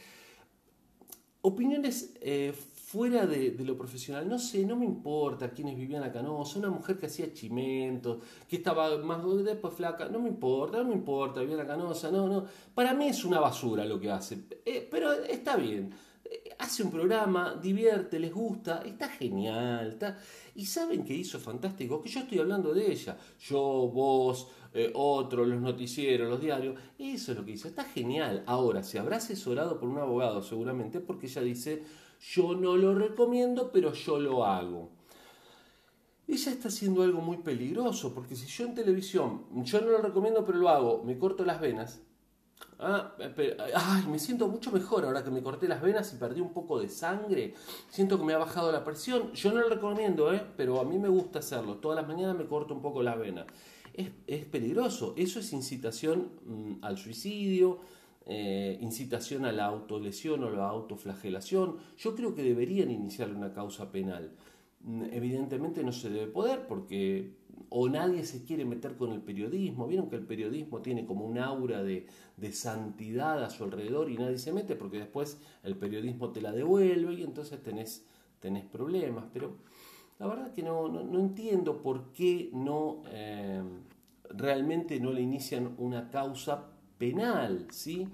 opiniones 1.41 2.13
eh, 2.21 2.53
fuera 2.86 3.25
de, 3.25 3.56
lo 3.65 3.75
profesional, 3.75 4.30
no 4.30 4.38
sé, 4.38 4.63
no 4.63 4.75
me 4.75 4.86
importa 4.86 5.50
quiénes 5.50 5.75
vivían 5.75 6.04
acá, 6.04 6.22
no, 6.22 6.44
una 6.56 6.70
mujer 6.70 7.00
que 7.00 7.08
hacía 7.08 7.34
chimentos, 7.34 8.20
que 8.48 8.58
estaba 8.58 8.96
más 9.00 9.24
después 9.44 9.74
flaca, 9.74 10.08
no 10.08 10.20
me 10.20 10.30
importa, 10.30 10.77
no 10.77 10.89
me 10.89 10.94
importa, 10.94 11.42
Viviana 11.42 11.65
Canosa, 11.65 12.12
no, 12.12 12.27
no, 12.27 12.46
para 12.75 12.94
mí 12.94 13.08
es 13.08 13.25
una 13.25 13.39
basura 13.39 13.84
lo 13.86 14.00
que 14.00 14.12
hace, 14.12 14.44
eh, 14.63 14.88
pero 14.89 15.12
está 15.13 15.56
bien, 15.56 15.92
eh, 16.25 16.56
hace 16.60 16.84
un 16.84 16.92
programa, 16.92 17.60
divierte, 17.60 18.20
les 18.20 18.32
gusta, 18.32 18.84
está 18.86 19.10
genial, 19.10 19.94
está... 19.94 20.20
y 20.54 20.68
saben 20.68 21.04
que 21.04 21.15
hizo 21.15 21.39
fantástico, 21.39 22.04
que 22.04 22.10
yo 22.10 22.20
estoy 22.20 22.38
hablando 22.38 22.72
de 22.72 22.92
ella, 22.92 23.18
yo, 23.39 23.89
vos, 23.92 24.48
eh, 24.77 24.92
otro, 24.94 25.46
los 25.46 25.62
noticieros, 25.62 26.30
los 26.30 26.42
diarios. 26.42 26.77
Eso 27.00 27.32
es 27.32 27.38
lo 27.38 27.46
que 27.46 27.51
hizo. 27.51 27.70
Está 27.70 27.86
genial. 27.86 28.44
Ahora, 28.46 28.84
se 28.84 29.00
habrá 29.00 29.18
asesorado 29.18 29.80
por 29.80 29.88
un 29.88 30.00
abogado 30.00 30.44
seguramente 30.44 31.00
porque 31.00 31.27
ella 31.27 31.42
dice, 31.44 31.82
yo 32.34 32.55
no 32.55 32.75
lo 32.77 32.96
recomiendo, 32.96 33.72
pero 33.72 33.94
yo 33.94 34.20
lo 34.20 34.46
hago. 34.46 34.91
Ella 36.27 36.51
está 36.51 36.70
haciendo 36.70 37.03
algo 37.03 37.22
muy 37.22 37.38
peligroso, 37.38 38.13
porque 38.13 38.36
si 38.36 38.48
yo 38.48 38.65
en 38.65 38.75
televisión, 38.75 39.46
yo 39.63 39.82
no 39.82 39.88
lo 39.88 40.00
recomiendo, 40.00 40.46
pero 40.46 40.58
lo 40.58 40.70
hago, 40.70 41.03
me 41.03 41.17
corto 41.17 41.46
las 41.46 41.62
venas, 41.62 42.01
Ah, 42.77 43.15
ay, 43.74 44.03
me 44.10 44.20
siento 44.20 44.50
mucho 44.50 44.70
mejor 44.72 45.05
ahora 45.05 45.24
que 45.24 45.32
me 45.32 45.41
corté 45.41 45.67
las 45.67 45.82
venas 45.82 46.13
y 46.13 46.17
perdí 46.17 46.41
un 46.41 46.51
poco 46.51 46.79
de 46.79 46.89
sangre. 46.89 47.53
Siento 47.89 48.17
que 48.17 48.25
me 48.25 48.34
ha 48.34 48.38
bajado 48.38 48.72
la 48.72 48.84
presión. 48.84 49.32
Yo 49.32 49.53
no 49.53 49.62
lo 49.62 49.70
recomiendo, 49.70 50.34
¿eh? 50.34 50.41
pero 50.58 50.82
a 50.82 50.84
mí 50.84 50.98
me 50.98 51.08
gusta 51.08 51.39
hacerlo. 51.39 51.77
Todas 51.77 51.96
las 51.98 52.08
mañanas 52.08 52.36
me 52.36 52.46
corto 52.46 52.74
un 52.74 52.82
poco 52.82 53.01
las 53.01 53.17
venas. 53.17 53.46
Es, 53.94 54.46
peligroso. 54.46 55.13
Eso 55.15 55.39
es 55.39 55.53
incitación 55.53 56.32
mm, 56.46 56.84
al 56.84 56.98
suicidio, 56.98 57.79
eh, 58.27 58.79
incitación 58.82 59.46
a 59.46 59.51
la 59.51 59.65
autolesión 59.65 60.44
o 60.44 60.50
la 60.50 60.67
autoflagelación. 60.67 61.77
Yo 61.98 62.15
creo 62.15 62.34
que 62.34 62.41
deberían 62.41 62.89
iniciar 62.89 63.32
una 63.32 63.53
causa 63.53 63.91
penal. 63.91 64.32
Mm, 64.82 65.03
evidentemente 65.12 65.84
no 65.84 65.91
se 65.91 66.10
debe 66.10 66.27
poder 66.27 66.65
porque 66.67 67.34
o 67.70 67.88
nadie 67.89 68.24
se 68.24 68.44
quiere 68.44 68.65
meter 68.65 68.98
con 68.98 69.12
el 69.12 69.22
periodismo. 69.22 69.88
Vieron 69.88 70.10
que 70.10 70.15
el 70.15 70.25
periodismo 70.25 70.82
tiene 70.82 71.05
como 71.05 71.25
un 71.25 71.38
aura 71.38 71.84
de, 71.84 72.08
santidad 72.51 73.44
a 73.44 73.50
su 73.50 73.63
alrededor 73.63 74.10
y 74.10 74.17
nadie 74.17 74.38
se 74.38 74.53
mete 74.53 74.75
porque 74.75 74.98
después 74.98 75.39
el 75.63 75.75
periodismo 75.75 76.32
te 76.32 76.41
la 76.41 76.51
devuelve 76.51 77.13
y 77.13 77.24
entonces 77.24 77.62
tenés, 77.62 78.05
tenés 78.39 78.65
problemas. 78.65 79.25
Pero 79.34 79.58
la 80.20 80.27
verdad 80.27 80.51
que 80.51 80.63
no, 80.63 80.88
no, 80.88 81.20
entiendo 81.20 81.82
por 81.82 82.12
qué 82.12 82.50
no 82.53 83.03
eh, 83.08 83.62
realmente 84.29 85.00
no 85.00 85.12
le 85.12 85.22
inician 85.22 85.75
una 85.77 86.10
causa 86.10 86.75
penal, 86.97 87.67
¿sí? 87.71 88.07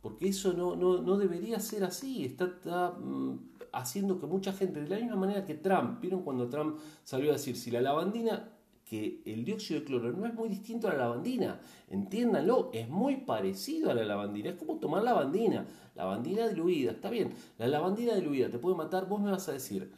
Porque 0.00 0.28
eso 0.28 0.52
no, 0.52 0.76
no, 0.76 1.16
debería 1.16 1.58
ser 1.60 1.84
así. 1.84 2.24
Está, 2.24 2.90
mm, 2.90 3.38
haciendo 3.72 4.18
que 4.18 4.26
mucha 4.26 4.52
gente, 4.52 4.82
de 4.82 4.88
la 4.88 4.98
misma 4.98 5.16
manera 5.16 5.44
que 5.44 5.54
Trump, 5.54 6.00
¿vieron 6.00 6.22
cuando 6.22 6.48
Trump 6.48 6.78
salió 7.04 7.30
a 7.30 7.34
decir 7.34 7.56
si 7.56 7.70
la 7.70 7.80
lavandina 7.80 8.50
que 8.84 9.22
el 9.24 9.44
dióxido 9.44 9.80
de 9.80 9.86
cloro 9.86 10.12
no 10.12 10.26
es 10.26 10.34
muy 10.34 10.48
distinto 10.48 10.88
a 10.88 10.92
la 10.92 10.98
lavandina. 10.98 11.58
Entiéndanlo, 11.88 12.70
es 12.72 12.88
muy 12.88 13.16
parecido 13.16 13.90
a 13.90 13.94
la 13.94 14.04
lavandina. 14.04 14.50
Es 14.50 14.56
como 14.56 14.76
tomar 14.76 15.02
lavandina. 15.02 15.66
Lavandina 15.94 16.48
diluida, 16.48 16.92
está 16.92 17.08
bien. 17.08 17.32
La 17.58 17.66
lavandina 17.66 18.14
diluida 18.14 18.50
te 18.50 18.58
puede 18.58 18.76
matar, 18.76 19.08
vos 19.08 19.20
me 19.20 19.30
vas 19.30 19.48
a 19.48 19.52
decir. 19.52 19.90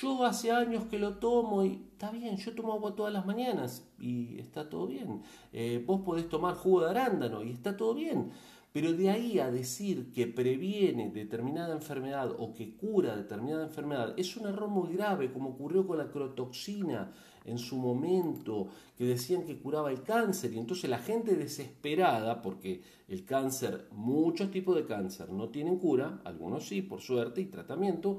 Yo 0.00 0.26
hace 0.26 0.50
años 0.50 0.84
que 0.90 0.98
lo 0.98 1.14
tomo 1.14 1.64
y 1.64 1.86
está 1.92 2.10
bien, 2.10 2.36
yo 2.36 2.54
tomo 2.54 2.74
agua 2.74 2.94
todas 2.94 3.14
las 3.14 3.24
mañanas 3.24 3.88
y 3.98 4.38
está 4.38 4.68
todo 4.68 4.86
bien. 4.86 5.22
Eh, 5.54 5.82
vos 5.86 6.02
podés 6.02 6.28
tomar 6.28 6.54
jugo 6.54 6.82
de 6.82 6.90
arándano 6.90 7.42
y 7.42 7.52
está 7.52 7.78
todo 7.78 7.94
bien. 7.94 8.30
Pero 8.74 8.92
de 8.92 9.08
ahí 9.08 9.38
a 9.38 9.50
decir 9.50 10.12
que 10.12 10.26
previene 10.26 11.08
determinada 11.08 11.74
enfermedad 11.74 12.30
o 12.38 12.52
que 12.52 12.76
cura 12.76 13.16
determinada 13.16 13.64
enfermedad 13.64 14.12
es 14.18 14.36
un 14.36 14.46
error 14.46 14.68
muy 14.68 14.92
grave, 14.92 15.32
como 15.32 15.50
ocurrió 15.50 15.86
con 15.86 15.96
la 15.96 16.10
crotoxina 16.10 17.10
en 17.46 17.56
su 17.58 17.76
momento, 17.76 18.68
que 18.98 19.04
decían 19.06 19.44
que 19.44 19.58
curaba 19.58 19.90
el 19.90 20.02
cáncer, 20.02 20.52
y 20.52 20.58
entonces 20.58 20.90
la 20.90 20.98
gente 20.98 21.36
desesperada, 21.36 22.42
porque 22.42 22.82
el 23.08 23.24
cáncer, 23.24 23.86
muchos 23.92 24.50
tipos 24.50 24.74
de 24.76 24.84
cáncer 24.84 25.30
no 25.30 25.48
tienen 25.48 25.78
cura, 25.78 26.20
algunos 26.24 26.66
sí, 26.66 26.82
por 26.82 27.00
suerte, 27.00 27.40
y 27.40 27.46
tratamiento, 27.46 28.18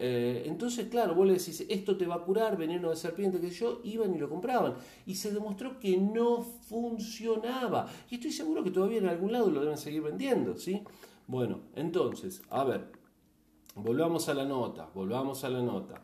eh, 0.00 0.44
entonces, 0.46 0.88
claro, 0.88 1.14
vos 1.14 1.26
le 1.26 1.34
decís, 1.34 1.66
esto 1.68 1.96
te 1.96 2.06
va 2.06 2.16
a 2.16 2.22
curar, 2.22 2.56
veneno 2.56 2.90
de 2.90 2.96
serpiente, 2.96 3.40
que 3.40 3.50
yo, 3.50 3.80
iban 3.82 4.14
y 4.14 4.18
lo 4.18 4.28
compraban. 4.28 4.74
Y 5.06 5.16
se 5.16 5.32
demostró 5.32 5.78
que 5.78 5.96
no 5.96 6.42
funcionaba. 6.42 7.86
Y 8.08 8.16
estoy 8.16 8.30
seguro 8.30 8.62
que 8.62 8.70
todavía 8.70 8.98
en 8.98 9.08
algún 9.08 9.32
lado 9.32 9.50
lo 9.50 9.60
deben 9.60 9.76
seguir 9.76 10.02
vendiendo, 10.02 10.56
¿sí? 10.56 10.82
Bueno, 11.26 11.60
entonces, 11.74 12.42
a 12.48 12.64
ver, 12.64 12.92
volvamos 13.74 14.28
a 14.28 14.34
la 14.34 14.44
nota, 14.44 14.88
volvamos 14.94 15.42
a 15.42 15.48
la 15.48 15.62
nota. 15.62 16.02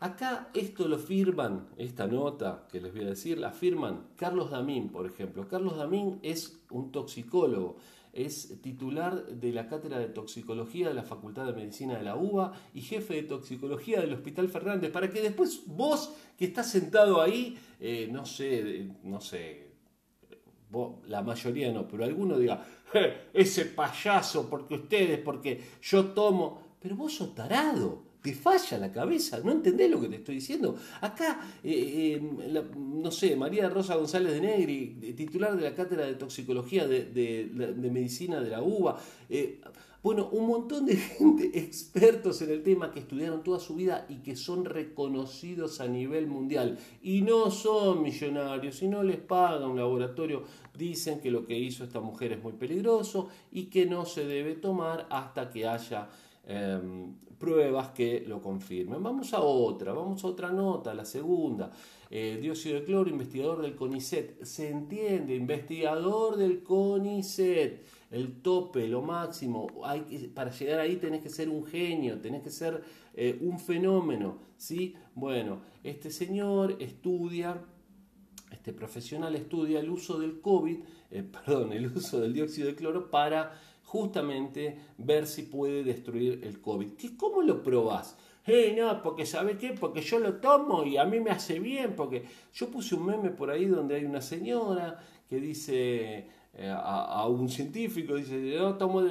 Acá 0.00 0.50
esto 0.54 0.86
lo 0.86 0.98
firman, 0.98 1.68
esta 1.76 2.06
nota 2.06 2.68
que 2.70 2.80
les 2.80 2.92
voy 2.92 3.02
a 3.02 3.08
decir, 3.10 3.38
la 3.38 3.50
firman 3.50 4.06
Carlos 4.16 4.50
Damín, 4.50 4.90
por 4.90 5.06
ejemplo. 5.06 5.48
Carlos 5.48 5.76
Damín 5.76 6.20
es 6.22 6.60
un 6.70 6.92
toxicólogo, 6.92 7.76
es 8.18 8.60
titular 8.60 9.26
de 9.26 9.52
la 9.52 9.68
Cátedra 9.68 9.98
de 9.98 10.08
Toxicología 10.08 10.88
de 10.88 10.94
la 10.94 11.04
Facultad 11.04 11.46
de 11.46 11.52
Medicina 11.52 11.96
de 11.96 12.02
la 12.02 12.16
UBA 12.16 12.52
y 12.74 12.80
jefe 12.80 13.14
de 13.14 13.22
toxicología 13.22 14.00
del 14.00 14.12
Hospital 14.12 14.48
Fernández, 14.48 14.90
para 14.90 15.08
que 15.08 15.22
después 15.22 15.62
vos 15.66 16.14
que 16.36 16.46
estás 16.46 16.68
sentado 16.68 17.22
ahí, 17.22 17.56
eh, 17.78 18.08
no 18.10 18.26
sé, 18.26 18.88
no 19.04 19.20
sé, 19.20 19.68
la 21.06 21.22
mayoría 21.22 21.72
no, 21.72 21.86
pero 21.86 22.04
alguno 22.04 22.38
diga, 22.38 22.66
ese 23.32 23.66
payaso, 23.66 24.50
porque 24.50 24.74
ustedes, 24.74 25.20
porque 25.20 25.62
yo 25.80 26.06
tomo, 26.06 26.76
pero 26.80 26.96
vos 26.96 27.14
sos 27.14 27.34
tarado 27.36 28.07
te 28.22 28.34
falla 28.34 28.78
la 28.78 28.92
cabeza, 28.92 29.40
no 29.44 29.52
entendés 29.52 29.90
lo 29.90 30.00
que 30.00 30.08
te 30.08 30.16
estoy 30.16 30.36
diciendo. 30.36 30.76
Acá, 31.00 31.40
eh, 31.62 32.20
eh, 32.20 32.62
no 32.76 33.10
sé, 33.10 33.36
María 33.36 33.68
Rosa 33.68 33.94
González 33.94 34.32
de 34.32 34.40
Negri, 34.40 35.14
titular 35.16 35.56
de 35.56 35.62
la 35.62 35.74
Cátedra 35.74 36.06
de 36.06 36.14
Toxicología 36.14 36.86
de, 36.88 37.50
Medicina 37.76 38.40
de 38.40 38.50
la 38.50 38.62
UBA, 38.62 38.98
eh, 39.28 39.60
bueno, 40.02 40.28
un 40.30 40.46
montón 40.46 40.86
de 40.86 40.96
gente, 40.96 41.58
expertos 41.58 42.40
en 42.42 42.50
el 42.50 42.62
tema, 42.62 42.90
que 42.90 43.00
estudiaron 43.00 43.42
toda 43.42 43.58
su 43.58 43.74
vida 43.74 44.06
y 44.08 44.16
que 44.16 44.36
son 44.36 44.64
reconocidos 44.64 45.80
a 45.80 45.88
nivel 45.88 46.26
mundial. 46.26 46.78
Y 47.02 47.22
no 47.22 47.50
son 47.50 48.02
millonarios, 48.02 48.82
y 48.82 48.88
no 48.88 49.02
les 49.02 49.18
paga 49.18 49.66
un 49.66 49.76
laboratorio. 49.76 50.44
Dicen 50.76 51.20
que 51.20 51.30
lo 51.30 51.44
que 51.44 51.58
hizo 51.58 51.84
esta 51.84 52.00
mujer 52.00 52.32
es 52.32 52.42
muy 52.42 52.52
peligroso 52.52 53.28
y 53.50 53.64
que 53.64 53.86
no 53.86 54.04
se 54.04 54.24
debe 54.24 54.54
tomar 54.54 55.06
hasta 55.10 55.50
que 55.50 55.66
haya 55.66 56.08
Em, 56.50 57.12
pruebas 57.38 57.90
que 57.90 58.24
lo 58.26 58.40
confirmen. 58.40 59.02
Vamos 59.02 59.34
a 59.34 59.40
otra, 59.40 59.92
vamos 59.92 60.24
a 60.24 60.28
otra 60.28 60.50
nota, 60.50 60.94
la 60.94 61.04
segunda. 61.04 61.70
Eh, 62.10 62.38
dióxido 62.40 62.80
de 62.80 62.84
cloro, 62.84 63.10
investigador 63.10 63.60
del 63.60 63.76
CONICET. 63.76 64.42
Se 64.42 64.70
entiende, 64.70 65.34
investigador 65.34 66.36
del 66.36 66.62
CONICET. 66.62 67.84
El 68.10 68.40
tope, 68.40 68.88
lo 68.88 69.02
máximo. 69.02 69.68
Hay 69.84 70.32
para 70.34 70.50
llegar 70.50 70.80
ahí 70.80 70.96
tenés 70.96 71.22
que 71.22 71.28
ser 71.28 71.50
un 71.50 71.66
genio, 71.66 72.18
tenés 72.18 72.42
que 72.42 72.50
ser 72.50 72.82
eh, 73.14 73.38
un 73.42 73.60
fenómeno. 73.60 74.38
¿sí? 74.56 74.96
Bueno, 75.14 75.60
este 75.84 76.10
señor 76.10 76.76
estudia 76.80 77.62
este 78.50 78.72
profesional 78.72 79.34
estudia 79.34 79.80
el 79.80 79.90
uso 79.90 80.18
del 80.18 80.40
COVID, 80.40 80.78
eh, 81.10 81.22
perdón, 81.44 81.72
el 81.72 81.86
uso 81.86 82.20
del 82.20 82.32
dióxido 82.32 82.68
de 82.68 82.74
cloro 82.74 83.10
para 83.10 83.52
justamente 83.88 84.76
ver 84.98 85.26
si 85.26 85.42
puede 85.44 85.82
destruir 85.82 86.40
el 86.44 86.60
COVID. 86.60 86.92
¿Qué, 86.92 87.16
¿Cómo 87.16 87.40
lo 87.40 87.62
probás? 87.62 88.18
Hey, 88.44 88.74
no, 88.78 89.02
porque 89.02 89.24
¿sabe 89.24 89.56
qué? 89.56 89.70
Porque 89.70 90.02
yo 90.02 90.18
lo 90.18 90.34
tomo 90.34 90.84
y 90.84 90.98
a 90.98 91.06
mí 91.06 91.20
me 91.20 91.30
hace 91.30 91.58
bien, 91.58 91.94
porque 91.96 92.24
yo 92.52 92.68
puse 92.68 92.94
un 92.94 93.06
meme 93.06 93.30
por 93.30 93.50
ahí 93.50 93.64
donde 93.64 93.96
hay 93.96 94.04
una 94.04 94.20
señora 94.20 95.02
que 95.28 95.40
dice 95.40 96.28
eh, 96.54 96.74
a, 96.74 97.26
un 97.28 97.48
científico, 97.48 98.16
dice, 98.16 98.50
yo 98.50 98.74
tomo 98.74 99.02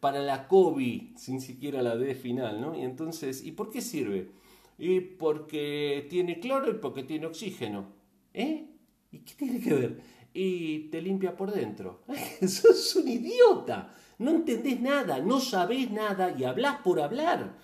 para 0.00 0.20
la 0.20 0.48
COVID, 0.48 1.16
sin 1.16 1.40
siquiera 1.40 1.80
la 1.80 1.96
D 1.96 2.16
final, 2.16 2.60
¿no? 2.60 2.76
Y 2.76 2.82
entonces, 2.82 3.44
¿y 3.44 3.52
por 3.52 3.70
qué 3.70 3.80
sirve? 3.80 4.30
Y 4.78 4.98
porque 5.00 6.06
tiene 6.10 6.40
cloro 6.40 6.72
y 6.72 6.74
porque 6.74 7.04
tiene 7.04 7.26
oxígeno. 7.26 7.86
¿Eh? 8.34 8.66
¿Y 9.12 9.18
qué 9.18 9.34
tiene 9.36 9.60
que 9.60 9.74
ver? 9.74 10.00
Y 10.34 10.88
te 10.90 11.00
limpia 11.00 11.36
por 11.36 11.52
dentro. 11.52 12.02
Sos 12.46 12.96
un 12.96 13.08
idiota 13.08 13.94
no 14.18 14.32
entendés 14.32 14.80
nada, 14.80 15.20
no 15.20 15.40
sabés 15.40 15.90
nada 15.90 16.34
y 16.36 16.44
hablás 16.44 16.80
por 16.82 17.00
hablar. 17.00 17.56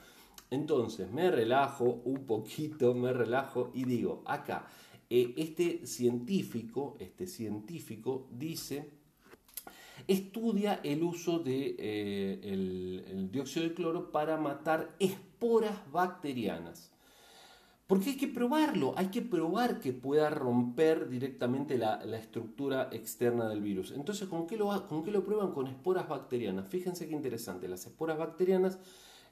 Entonces 0.50 1.10
me 1.10 1.30
relajo 1.30 2.02
un 2.04 2.26
poquito, 2.26 2.94
me 2.94 3.12
relajo 3.12 3.70
y 3.74 3.84
digo, 3.84 4.22
acá, 4.26 4.66
eh, 5.10 5.34
este 5.36 5.86
científico, 5.86 6.96
este 7.00 7.26
científico 7.26 8.28
dice, 8.30 8.90
estudia 10.06 10.80
el 10.82 11.02
uso 11.02 11.40
de 11.40 11.74
eh, 11.78 12.40
el 12.42 13.30
dióxido 13.32 13.68
de 13.68 13.74
cloro 13.74 14.12
para 14.12 14.36
matar 14.36 14.94
esporas 14.98 15.78
bacterianas. 15.90 16.93
Porque 17.94 18.10
hay 18.10 18.16
que 18.16 18.26
probarlo, 18.26 18.92
hay 18.96 19.06
que 19.06 19.22
probar 19.22 19.78
que 19.78 19.92
pueda 19.92 20.28
romper 20.28 21.08
directamente 21.08 21.78
la, 21.78 22.02
estructura 22.18 22.88
externa 22.90 23.48
del 23.48 23.60
virus. 23.60 23.92
Entonces, 23.92 24.26
¿con 24.26 24.48
qué, 24.48 24.56
lo, 24.56 24.88
¿con 24.88 25.04
qué 25.04 25.12
lo 25.12 25.24
prueban? 25.24 25.52
Con 25.52 25.68
esporas 25.68 26.08
bacterianas. 26.08 26.66
Fíjense 26.66 27.06
qué 27.06 27.14
interesante, 27.14 27.68
las 27.68 27.86
esporas 27.86 28.18
bacterianas 28.18 28.80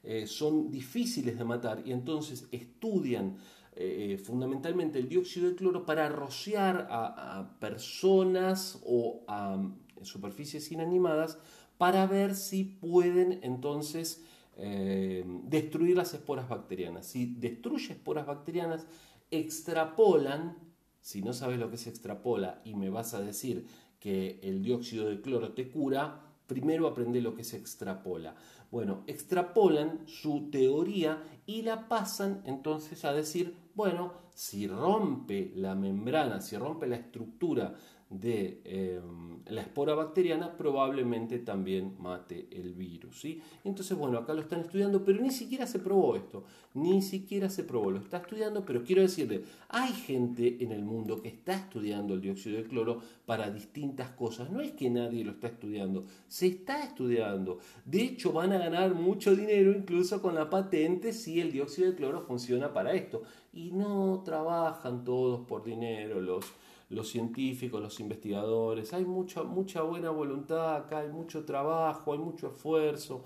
eh, 0.01 0.27
son 0.27 0.71
difíciles 0.71 1.37
de 1.37 1.43
matar 1.43 1.81
y 1.85 1.91
entonces 1.91 2.47
estudian 2.53 3.35
eh, 3.75 4.13
eh, 4.13 4.17
fundamentalmente 4.17 4.97
el 4.97 5.09
dióxido 5.09 5.49
de 5.49 5.55
cloro 5.55 5.85
para 5.85 6.07
rociar 6.07 6.87
a, 6.89 7.57
personas 7.59 8.79
o 8.85 9.25
a 9.27 9.61
superficies 10.03 10.71
inanimadas 10.71 11.37
para 11.77 12.07
ver 12.07 12.33
si 12.33 12.63
pueden 12.63 13.41
entonces 13.43 14.23
eh, 14.57 15.23
destruir 15.43 15.97
las 15.97 16.13
esporas 16.13 16.47
bacterianas. 16.47 17.05
Si 17.07 17.25
destruye 17.25 17.93
esporas 17.93 18.25
bacterianas, 18.25 18.85
extrapolan, 19.31 20.57
si 21.01 21.21
no 21.21 21.33
sabes 21.33 21.59
lo 21.59 21.69
que 21.69 21.77
se 21.77 21.89
extrapola 21.89 22.61
y 22.63 22.75
me 22.75 22.89
vas 22.89 23.13
a 23.13 23.21
decir 23.21 23.65
que 23.99 24.39
el 24.43 24.61
dióxido 24.61 25.09
de 25.09 25.21
cloro 25.21 25.53
te 25.53 25.69
cura, 25.69 26.21
primero 26.47 26.87
aprende 26.87 27.21
lo 27.21 27.35
que 27.35 27.43
se 27.43 27.57
extrapola. 27.57 28.35
Bueno, 28.69 29.03
extrapolan 29.07 30.07
su 30.07 30.49
teoría 30.49 31.23
y 31.45 31.61
la 31.61 31.87
pasan 31.87 32.41
entonces 32.45 33.05
a 33.05 33.13
decir, 33.13 33.55
bueno, 33.75 34.13
si 34.33 34.67
rompe 34.67 35.51
la 35.55 35.75
membrana, 35.75 36.41
si 36.41 36.57
rompe 36.57 36.87
la 36.87 36.95
estructura 36.95 37.75
de 38.19 38.61
em, 38.65 39.39
la 39.47 39.61
espora 39.61 39.95
bacteriana 39.95 40.55
probablemente 40.55 41.39
también 41.39 41.95
mate 41.99 42.47
el 42.51 42.73
virus. 42.73 43.19
¿sí? 43.19 43.41
Entonces, 43.63 43.97
bueno, 43.97 44.17
acá 44.17 44.33
lo 44.33 44.41
están 44.41 44.61
estudiando, 44.61 45.03
pero 45.03 45.21
ni 45.21 45.31
siquiera 45.31 45.67
se 45.67 45.79
probó 45.79 46.15
esto, 46.15 46.43
ni 46.73 47.01
siquiera 47.01 47.49
se 47.49 47.63
probó, 47.63 47.91
lo 47.91 47.99
está 47.99 48.17
estudiando, 48.17 48.65
pero 48.65 48.83
quiero 48.83 49.01
decirle, 49.01 49.43
hay 49.69 49.91
gente 49.91 50.57
en 50.63 50.71
el 50.71 50.83
mundo 50.83 51.21
que 51.21 51.27
está 51.29 51.53
estudiando 51.53 52.13
el 52.13 52.21
dióxido 52.21 52.57
de 52.57 52.63
cloro 52.63 53.01
para 53.25 53.49
distintas 53.49 54.09
cosas, 54.11 54.49
no 54.49 54.61
es 54.61 54.71
que 54.71 54.89
nadie 54.89 55.23
lo 55.23 55.31
está 55.31 55.47
estudiando, 55.47 56.05
se 56.27 56.47
está 56.47 56.83
estudiando, 56.83 57.59
de 57.85 58.01
hecho 58.01 58.31
van 58.31 58.53
a 58.53 58.57
ganar 58.57 58.93
mucho 58.95 59.35
dinero 59.35 59.71
incluso 59.71 60.21
con 60.21 60.35
la 60.35 60.49
patente 60.49 61.13
si 61.13 61.39
el 61.39 61.51
dióxido 61.51 61.89
de 61.89 61.95
cloro 61.95 62.21
funciona 62.21 62.73
para 62.73 62.93
esto, 62.93 63.23
y 63.53 63.71
no 63.71 64.23
trabajan 64.25 65.03
todos 65.03 65.45
por 65.47 65.63
dinero 65.63 66.19
los 66.21 66.45
los 66.93 67.09
científicos, 67.09 67.81
los 67.81 67.99
investigadores, 67.99 68.93
hay 68.93 69.05
mucha, 69.05 69.43
mucha 69.43 69.81
buena 69.81 70.09
voluntad 70.09 70.75
acá, 70.75 70.99
hay 70.99 71.09
mucho 71.09 71.43
trabajo, 71.45 72.13
hay 72.13 72.19
mucho 72.19 72.47
esfuerzo. 72.47 73.23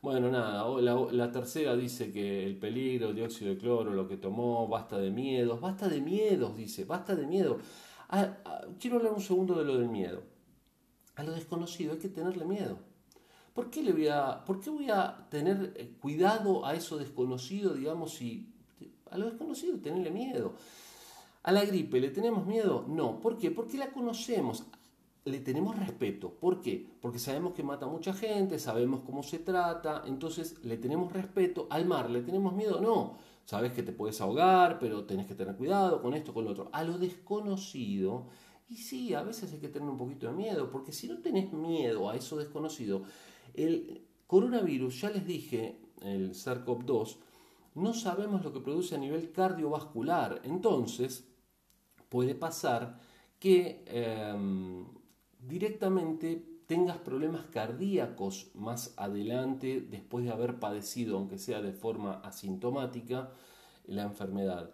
Bueno, 0.00 0.30
nada, 0.30 0.64
la, 0.80 1.32
tercera 1.32 1.74
dice 1.74 2.12
que 2.12 2.44
el 2.46 2.56
peligro, 2.56 3.08
el 3.08 3.16
dióxido 3.16 3.50
de 3.50 3.58
cloro, 3.58 3.92
lo 3.92 4.06
que 4.06 4.16
tomó, 4.16 4.68
basta 4.68 4.96
de 4.98 5.10
miedos, 5.10 5.60
basta 5.60 5.88
de 5.88 6.00
miedos, 6.00 6.56
dice, 6.56 6.84
basta 6.84 7.16
de 7.16 7.26
miedo. 7.26 7.58
Ah, 8.08 8.36
ah, 8.44 8.60
quiero 8.78 8.98
hablar 8.98 9.12
un 9.12 9.20
segundo 9.20 9.54
de 9.56 9.64
lo 9.64 9.76
del 9.76 9.88
miedo. 9.88 10.22
A 11.16 11.24
lo 11.24 11.32
desconocido 11.32 11.94
hay 11.94 11.98
que 11.98 12.08
tenerle 12.08 12.44
miedo. 12.44 12.78
¿Por 13.54 13.70
qué, 13.70 13.82
le 13.82 13.92
voy 13.92 14.06
a, 14.06 14.44
¿Por 14.44 14.60
qué 14.60 14.70
voy 14.70 14.88
a 14.88 15.26
tener 15.30 15.72
eh, 15.74 15.92
cuidado 16.00 16.64
a 16.64 16.76
eso 16.76 16.96
desconocido, 16.96 17.74
digamos, 17.74 18.14
si 18.14 18.54
a 19.10 19.18
lo 19.18 19.26
desconocido 19.26 19.80
tenerle 19.80 20.12
miedo? 20.12 20.54
¿A 21.42 21.52
la 21.52 21.64
gripe 21.64 22.00
le 22.00 22.10
tenemos 22.10 22.46
miedo? 22.46 22.84
No. 22.88 23.20
¿Por 23.20 23.38
qué? 23.38 23.50
Porque 23.50 23.78
la 23.78 23.90
conocemos. 23.90 24.66
Le 25.24 25.40
tenemos 25.40 25.78
respeto. 25.78 26.30
¿Por 26.30 26.60
qué? 26.60 26.86
Porque 27.00 27.18
sabemos 27.18 27.52
que 27.52 27.62
mata 27.62 27.86
mucha 27.86 28.14
gente, 28.14 28.58
sabemos 28.58 29.00
cómo 29.04 29.22
se 29.22 29.38
trata, 29.38 30.02
entonces 30.06 30.64
le 30.64 30.78
tenemos 30.78 31.12
respeto. 31.12 31.66
Al 31.70 31.84
mar, 31.84 32.10
¿le 32.10 32.22
tenemos 32.22 32.54
miedo? 32.54 32.80
No. 32.80 33.18
Sabes 33.44 33.72
que 33.72 33.82
te 33.82 33.92
puedes 33.92 34.20
ahogar, 34.20 34.78
pero 34.78 35.04
tenés 35.04 35.26
que 35.26 35.34
tener 35.34 35.56
cuidado 35.56 36.02
con 36.02 36.14
esto, 36.14 36.34
con 36.34 36.44
lo 36.44 36.50
otro. 36.50 36.68
A 36.72 36.82
lo 36.82 36.98
desconocido, 36.98 38.26
y 38.68 38.76
sí, 38.76 39.14
a 39.14 39.22
veces 39.22 39.52
hay 39.52 39.58
que 39.58 39.68
tener 39.68 39.88
un 39.88 39.96
poquito 39.96 40.26
de 40.26 40.34
miedo, 40.34 40.70
porque 40.70 40.92
si 40.92 41.08
no 41.08 41.18
tenés 41.18 41.52
miedo 41.52 42.10
a 42.10 42.16
eso 42.16 42.36
desconocido, 42.36 43.02
el 43.54 44.02
coronavirus, 44.26 45.00
ya 45.00 45.10
les 45.10 45.26
dije, 45.26 45.78
el 46.02 46.34
SARS-CoV-2, 46.34 47.16
no 47.78 47.94
sabemos 47.94 48.44
lo 48.44 48.52
que 48.52 48.60
produce 48.60 48.94
a 48.94 48.98
nivel 48.98 49.32
cardiovascular. 49.32 50.40
Entonces, 50.44 51.28
puede 52.08 52.34
pasar 52.34 52.98
que 53.38 53.84
em, 53.86 54.84
directamente 55.38 56.44
tengas 56.66 56.98
problemas 56.98 57.46
cardíacos 57.46 58.50
más 58.54 58.92
adelante 58.96 59.80
después 59.80 60.24
de 60.24 60.32
haber 60.32 60.58
padecido, 60.58 61.16
aunque 61.16 61.38
sea 61.38 61.62
de 61.62 61.72
forma 61.72 62.20
asintomática, 62.20 63.30
la 63.86 64.02
enfermedad. 64.02 64.70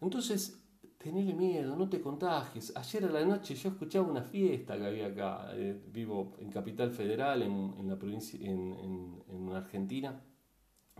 Entonces, 0.00 0.62
tenele 0.98 1.34
miedo, 1.34 1.74
no 1.74 1.88
te 1.88 2.00
contagies. 2.00 2.72
Ayer 2.76 3.06
a 3.06 3.10
la 3.10 3.24
noche 3.24 3.54
yo 3.54 3.70
escuchaba 3.70 4.08
una 4.08 4.22
fiesta 4.22 4.76
que 4.76 4.86
había 4.86 5.06
acá, 5.06 5.50
eh, 5.54 5.80
vivo 5.92 6.36
en 6.38 6.50
Capital 6.50 6.90
Federal, 6.90 7.42
en, 7.42 7.88
la 7.88 7.98
provincia, 7.98 8.38
en, 8.40 9.22
en 9.28 9.52
Argentina, 9.52 10.20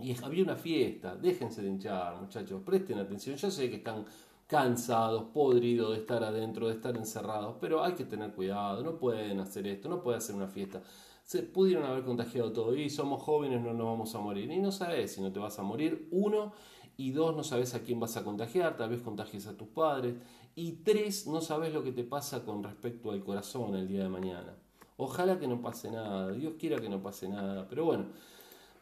y 0.00 0.15
había 0.23 0.45
una 0.45 0.57
fiesta. 0.57 1.17
Déjense 1.17 1.62
de 1.62 1.69
hinchar, 1.69 2.21
muchachos, 2.21 2.62
presten 2.65 2.99
atención. 2.99 3.37
Yo 3.37 3.50
sé 3.50 3.71
que 3.71 3.76
están 3.76 4.05
cansados, 4.47 5.25
podridos 5.33 5.93
de 5.93 5.99
estar 5.99 6.23
adentro, 6.23 6.69
de 6.69 6.75
estar 6.75 6.97
encerrados, 6.97 7.57
pero 7.61 7.83
hay 7.83 7.95
que 7.95 8.05
tener 8.05 8.33
cuidado, 8.33 8.83
no 8.83 8.99
pueden 8.99 9.41
hacer 9.41 9.67
esto, 9.67 9.88
no 9.88 10.03
pueden 10.03 10.19
hacer 10.19 10.37
una 10.37 10.47
fiesta. 10.47 10.83
Se 11.25 11.43
pudieron 11.43 11.85
haber 11.85 12.05
contagiado 12.05 12.53
todo 12.53 12.76
y 12.76 12.88
somos 12.88 13.23
jóvenes, 13.23 13.61
no 13.61 13.73
nos 13.73 13.87
vamos 13.87 14.15
a 14.15 14.21
morir. 14.21 14.50
Y 14.50 14.59
no 14.59 14.71
sabes 14.71 15.12
si 15.12 15.21
no 15.21 15.33
te 15.33 15.41
vas 15.41 15.59
a 15.59 15.62
morir, 15.62 16.09
uno, 16.12 16.53
y 16.97 17.11
dos, 17.11 17.35
no 17.35 17.43
sabes 17.43 17.75
a 17.75 17.83
quién 17.83 17.99
vas 17.99 18.17
a 18.17 18.25
contagiar, 18.25 18.76
tal 18.76 18.91
vez 18.91 19.03
contagies 19.03 19.47
a 19.47 19.57
tus 19.57 19.69
padres, 19.69 20.15
y 20.55 20.73
tres, 20.85 21.26
no 21.26 21.40
sabes 21.40 21.75
lo 21.75 21.83
que 21.83 21.92
te 21.92 22.05
pasa 22.05 22.44
con 22.44 22.62
respecto 22.62 23.11
al 23.11 23.23
corazón 23.25 23.75
el 23.75 23.88
día 23.88 24.05
de 24.05 24.09
mañana. 24.09 24.55
Ojalá 24.97 25.38
que 25.38 25.47
no 25.49 25.61
pase 25.61 25.90
nada, 25.90 26.33
Dios 26.33 26.55
quiera 26.59 26.79
que 26.79 26.88
no 26.88 27.03
pase 27.03 27.29
nada, 27.29 27.66
pero 27.68 27.85
bueno. 27.85 28.07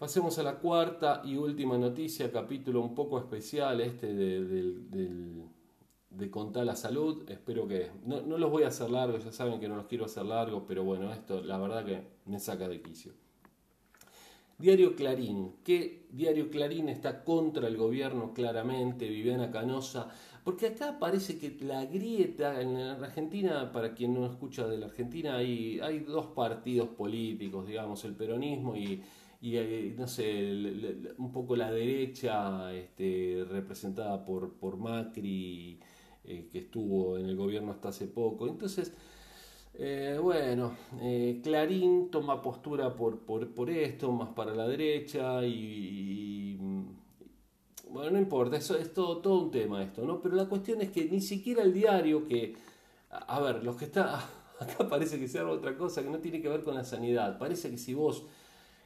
Pasemos 0.04 0.38
a 0.38 0.42
la 0.42 0.58
cuarta 0.58 1.22
y 1.24 1.36
última 1.38 1.78
noticia, 1.78 2.30
capítulo 2.30 2.82
un 2.82 2.94
poco 2.94 3.18
especial 3.18 3.80
este 3.80 4.12
de, 4.12 5.48
contar 6.30 6.66
la 6.66 6.76
salud. 6.76 7.24
Espero 7.26 7.66
que... 7.66 7.90
No, 8.04 8.20
los 8.20 8.50
voy 8.50 8.64
a 8.64 8.68
hacer 8.68 8.90
largos, 8.90 9.24
ya 9.24 9.32
saben 9.32 9.58
que 9.58 9.66
no 9.66 9.76
los 9.76 9.86
quiero 9.86 10.04
hacer 10.04 10.26
largos, 10.26 10.64
pero 10.68 10.84
bueno, 10.84 11.10
esto 11.10 11.40
la 11.42 11.56
verdad 11.56 11.86
que 11.86 12.02
me 12.26 12.38
saca 12.38 12.68
de 12.68 12.82
quicio. 12.82 13.14
Diario 14.58 14.94
Clarín. 14.94 15.54
¿Qué 15.64 16.06
Diario 16.10 16.50
Clarín 16.50 16.90
está 16.90 17.24
contra 17.24 17.66
el 17.66 17.78
gobierno 17.78 18.34
claramente? 18.34 19.08
Viviana 19.08 19.50
Canosa. 19.50 20.10
Porque 20.44 20.66
acá 20.66 20.98
parece 20.98 21.38
que 21.38 21.56
la 21.64 21.86
grieta 21.86 22.60
en 22.60 22.74
la 22.74 22.92
Argentina, 22.92 23.72
para 23.72 23.94
quien 23.94 24.12
no 24.12 24.26
escucha 24.26 24.66
de 24.66 24.76
la 24.76 24.84
Argentina, 24.84 25.36
hay 25.36 26.04
dos 26.06 26.26
partidos 26.26 26.90
políticos, 26.90 27.66
digamos, 27.66 28.04
el 28.04 28.14
peronismo 28.14 28.76
y 28.76 29.02
y 29.44 29.58
eh, 29.58 29.94
no 29.98 30.06
sé, 30.08 30.54
un 31.18 31.30
poco 31.30 31.54
la 31.54 31.70
derecha 31.70 32.72
este, 32.72 33.44
representada 33.46 34.24
por, 34.24 34.54
por 34.54 34.78
Macri, 34.78 35.78
eh, 36.24 36.48
que 36.50 36.60
estuvo 36.60 37.18
en 37.18 37.26
el 37.26 37.36
gobierno 37.36 37.72
hasta 37.72 37.90
hace 37.90 38.06
poco. 38.06 38.48
Entonces, 38.48 38.94
eh, 39.74 40.18
bueno, 40.18 40.74
Clarín 41.42 42.10
toma 42.10 42.40
postura 42.40 42.96
por, 42.96 43.18
por, 43.18 43.68
esto, 43.68 44.10
más 44.12 44.30
para 44.30 44.54
la 44.54 44.66
derecha 44.66 45.44
y, 45.44 46.56
bueno, 47.90 48.12
no 48.12 48.18
importa, 48.18 48.56
eso 48.56 48.78
es 48.78 48.94
todo, 48.94 49.18
todo 49.18 49.42
un 49.42 49.50
tema 49.50 49.82
esto, 49.82 50.06
¿no? 50.06 50.22
Pero 50.22 50.36
la 50.36 50.48
cuestión 50.48 50.80
es 50.80 50.88
que 50.88 51.04
ni 51.04 51.20
siquiera 51.20 51.62
el 51.62 51.74
diario 51.74 52.26
que, 52.26 52.56
a 53.10 53.40
ver, 53.40 53.62
los 53.62 53.76
que 53.76 53.84
está, 53.84 54.26
acá 54.58 54.88
parece 54.88 55.18
que 55.18 55.28
sea 55.28 55.46
otra 55.46 55.76
cosa 55.76 56.02
que 56.02 56.08
no 56.08 56.20
tiene 56.20 56.40
que 56.40 56.48
ver 56.48 56.62
con 56.62 56.74
la 56.74 56.84
sanidad, 56.84 57.38
parece 57.38 57.70
que 57.70 57.76
si 57.76 57.92
vos 57.92 58.24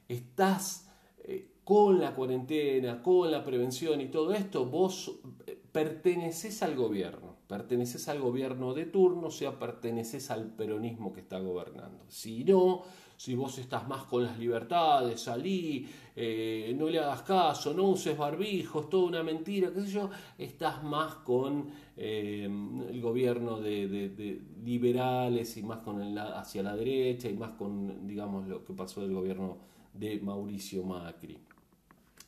estás 0.09 0.88
eh, 1.18 1.59
con 1.62 2.01
la 2.01 2.14
cuarentena, 2.14 3.03
con 3.03 3.31
la 3.31 3.44
prevención 3.44 4.01
y 4.01 4.07
todo 4.07 4.33
esto, 4.33 4.64
vos 4.64 5.21
eh, 5.47 5.61
perteneces 5.71 6.62
al 6.62 6.75
gobierno, 6.75 7.37
perteneces 7.47 8.09
al 8.09 8.21
gobierno 8.21 8.73
de 8.73 8.87
turno, 8.87 9.27
o 9.27 9.31
sea, 9.31 9.59
perteneces 9.59 10.31
al 10.31 10.47
peronismo 10.47 11.12
que 11.12 11.21
está 11.21 11.38
gobernando. 11.38 12.07
Si 12.09 12.42
no, 12.42 12.85
si 13.18 13.35
vos 13.35 13.59
estás 13.59 13.87
más 13.87 14.05
con 14.05 14.25
las 14.25 14.38
libertades, 14.38 15.21
salí, 15.21 15.87
eh, 16.16 16.75
no 16.79 16.88
le 16.88 17.01
hagas 17.01 17.23
caso, 17.23 17.75
no 17.75 17.90
uses 17.90 18.16
barbijos, 18.16 18.88
toda 18.88 19.07
una 19.07 19.23
mentira, 19.23 19.71
qué 19.71 19.83
sé 19.83 19.90
yo, 19.90 20.09
estás 20.38 20.83
más 20.83 21.16
con 21.16 21.68
el 21.97 23.01
gobierno 23.03 23.61
de, 23.61 24.40
liberales 24.64 25.57
y 25.57 25.62
más 25.64 25.81
con 25.81 26.16
hacia 26.16 26.62
la 26.62 26.77
derecha 26.77 27.29
y 27.29 27.37
más 27.37 27.51
con, 27.51 28.07
digamos, 28.07 28.47
lo 28.47 28.64
que 28.64 28.73
pasó 28.73 29.03
del 29.03 29.12
gobierno 29.12 29.59
de 29.98 30.20
Mauricio 30.20 30.84
Macri, 30.84 31.38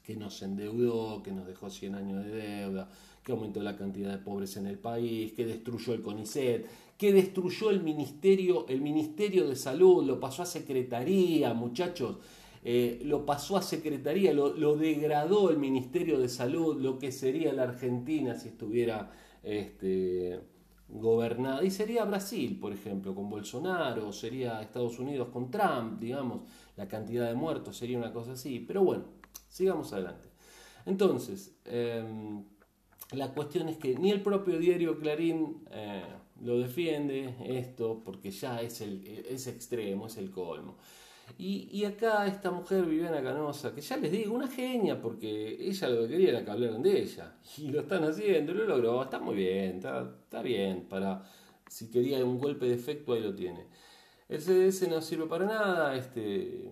que 0.02 0.16
nos 0.16 0.42
endeudó, 0.42 1.22
que 1.22 1.32
nos 1.32 1.46
dejó 1.46 1.70
100 1.70 1.94
años 1.94 2.24
de 2.24 2.32
deuda, 2.32 2.88
que 3.22 3.32
aumentó 3.32 3.60
la 3.62 3.76
cantidad 3.76 4.10
de 4.10 4.18
pobres 4.18 4.56
en 4.56 4.66
el 4.66 4.78
país, 4.78 5.32
que 5.32 5.44
destruyó 5.44 5.94
el 5.94 6.02
CONICET, 6.02 6.66
que 6.96 7.12
destruyó 7.12 7.70
el 7.70 7.82
Ministerio, 7.82 8.66
el 8.68 8.80
Ministerio 8.80 9.48
de 9.48 9.56
Salud, 9.56 10.04
lo 10.04 10.18
pasó 10.18 10.42
a 10.42 10.46
Secretaría, 10.46 11.54
muchachos, 11.54 12.16
eh, 12.64 13.00
lo 13.04 13.24
pasó 13.24 13.56
a 13.56 13.62
Secretaría, 13.62 14.32
lo, 14.34 14.54
lo, 14.54 14.76
degradó 14.76 15.50
el 15.50 15.58
Ministerio 15.58 16.18
de 16.18 16.28
Salud, 16.28 16.80
lo 16.80 16.98
que 16.98 17.12
sería 17.12 17.52
la 17.52 17.62
Argentina 17.64 18.34
si 18.34 18.48
estuviera 18.48 19.10
este, 19.42 20.40
gobernada. 20.88 21.64
Y 21.64 21.70
sería 21.70 22.04
Brasil, 22.04 22.58
por 22.60 22.72
ejemplo, 22.72 23.14
con 23.14 23.30
Bolsonaro, 23.30 24.12
sería 24.12 24.60
Estados 24.60 24.98
Unidos 24.98 25.28
con 25.32 25.50
Trump, 25.50 26.00
digamos 26.00 26.40
la 26.76 26.88
cantidad 26.88 27.26
de 27.26 27.34
muertos, 27.34 27.76
sería 27.76 27.98
una 27.98 28.12
cosa 28.12 28.32
así. 28.32 28.60
Pero 28.60 28.82
bueno, 28.82 29.04
sigamos 29.48 29.92
adelante. 29.92 30.28
Entonces, 30.86 31.54
em, 31.64 32.44
la 33.12 33.32
cuestión 33.32 33.68
es 33.68 33.76
que 33.76 33.96
ni 33.96 34.10
el 34.10 34.22
propio 34.22 34.58
diario 34.58 34.98
Clarín 34.98 35.64
eh, 35.70 36.02
lo 36.42 36.58
defiende 36.58 37.34
esto, 37.44 38.02
porque 38.04 38.30
ya 38.30 38.60
es, 38.62 38.80
el, 38.80 39.06
es 39.28 39.46
extremo, 39.46 40.06
es 40.06 40.16
el 40.16 40.30
colmo. 40.30 40.76
Y, 41.38 41.84
acá 41.84 42.26
esta 42.26 42.50
mujer, 42.50 42.84
Viviana 42.84 43.22
Canosa, 43.22 43.74
que 43.74 43.80
ya 43.80 43.96
les 43.96 44.10
digo, 44.10 44.34
una 44.34 44.48
genia, 44.48 45.00
porque 45.00 45.56
ella 45.60 45.88
lo 45.88 46.02
que 46.02 46.08
quería 46.08 46.30
era 46.30 46.44
que 46.44 46.50
hablaran 46.50 46.82
de 46.82 47.02
ella. 47.02 47.34
Y 47.56 47.68
lo 47.68 47.80
están 47.80 48.04
haciendo, 48.04 48.52
lo 48.52 48.64
logró, 48.64 49.02
está 49.02 49.20
muy 49.20 49.36
bien, 49.36 49.76
está, 49.76 50.10
está 50.24 50.42
bien, 50.42 50.86
para 50.88 51.22
si 51.68 51.88
quería 51.88 52.24
un 52.24 52.38
golpe 52.38 52.66
de 52.66 52.74
efecto, 52.74 53.12
ahí 53.12 53.20
lo 53.20 53.34
tiene. 53.34 53.66
El 54.30 54.40
CDS 54.40 54.88
no 54.88 55.02
sirve 55.02 55.26
para 55.26 55.44
nada, 55.44 55.96
este, 55.96 56.70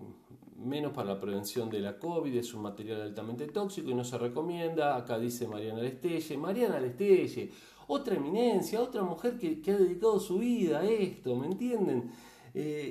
menos 0.55 0.93
para 0.93 1.09
la 1.09 1.19
prevención 1.19 1.69
de 1.69 1.81
la 1.81 1.99
COVID, 1.99 2.33
es 2.37 2.53
un 2.53 2.61
material 2.61 3.01
altamente 3.01 3.47
tóxico 3.47 3.89
y 3.89 3.93
no 3.93 4.05
se 4.05 4.17
recomienda. 4.17 4.95
Acá 4.95 5.19
dice 5.19 5.45
Mariana 5.45 5.81
Lestelle. 5.81 6.37
Mariana 6.37 6.79
Lestelle, 6.79 7.51
otra 7.87 8.15
eminencia, 8.15 8.81
otra 8.81 9.03
mujer 9.03 9.37
que, 9.37 9.61
ha 9.73 9.77
dedicado 9.77 10.21
su 10.21 10.39
vida 10.39 10.79
a 10.79 10.85
esto, 10.85 11.35
¿me 11.35 11.47
entienden? 11.47 12.09
Eh, 12.53 12.87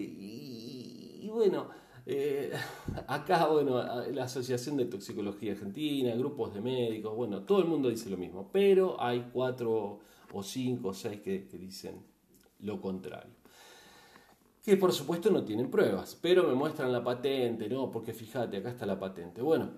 y, 1.23 1.31
bueno, 1.33 1.71
eh, 2.05 2.53
acá, 3.07 3.47
bueno, 3.47 3.83
la 4.13 4.25
Asociación 4.25 4.77
de 4.77 4.85
Toxicología 4.85 5.53
Argentina, 5.53 6.15
grupos 6.15 6.53
de 6.53 6.61
médicos, 6.61 7.17
bueno, 7.17 7.43
todo 7.45 7.61
el 7.61 7.69
mundo 7.69 7.89
dice 7.89 8.11
lo 8.11 8.19
mismo, 8.19 8.51
pero 8.53 9.01
hay 9.01 9.31
cuatro 9.33 10.01
o 10.31 10.43
cinco 10.43 10.89
o 10.89 10.93
seis 10.93 11.23
que 11.23 11.39
dicen 11.55 12.03
lo 12.61 12.83
contrario 12.83 13.38
que 14.65 14.77
por 14.77 14.93
supuesto 14.93 15.31
no 15.31 15.45
tienen 15.45 15.71
pruebas, 15.71 16.19
pero 16.21 16.45
me 16.45 16.55
muestran 16.55 16.93
la 16.93 17.03
patente, 17.03 17.69
¿no? 17.69 17.91
Porque 17.91 18.13
fíjate, 18.13 18.59
acá 18.59 18.71
está 18.71 18.87
la 18.87 18.99
patente. 18.99 19.41
Bueno, 19.41 19.71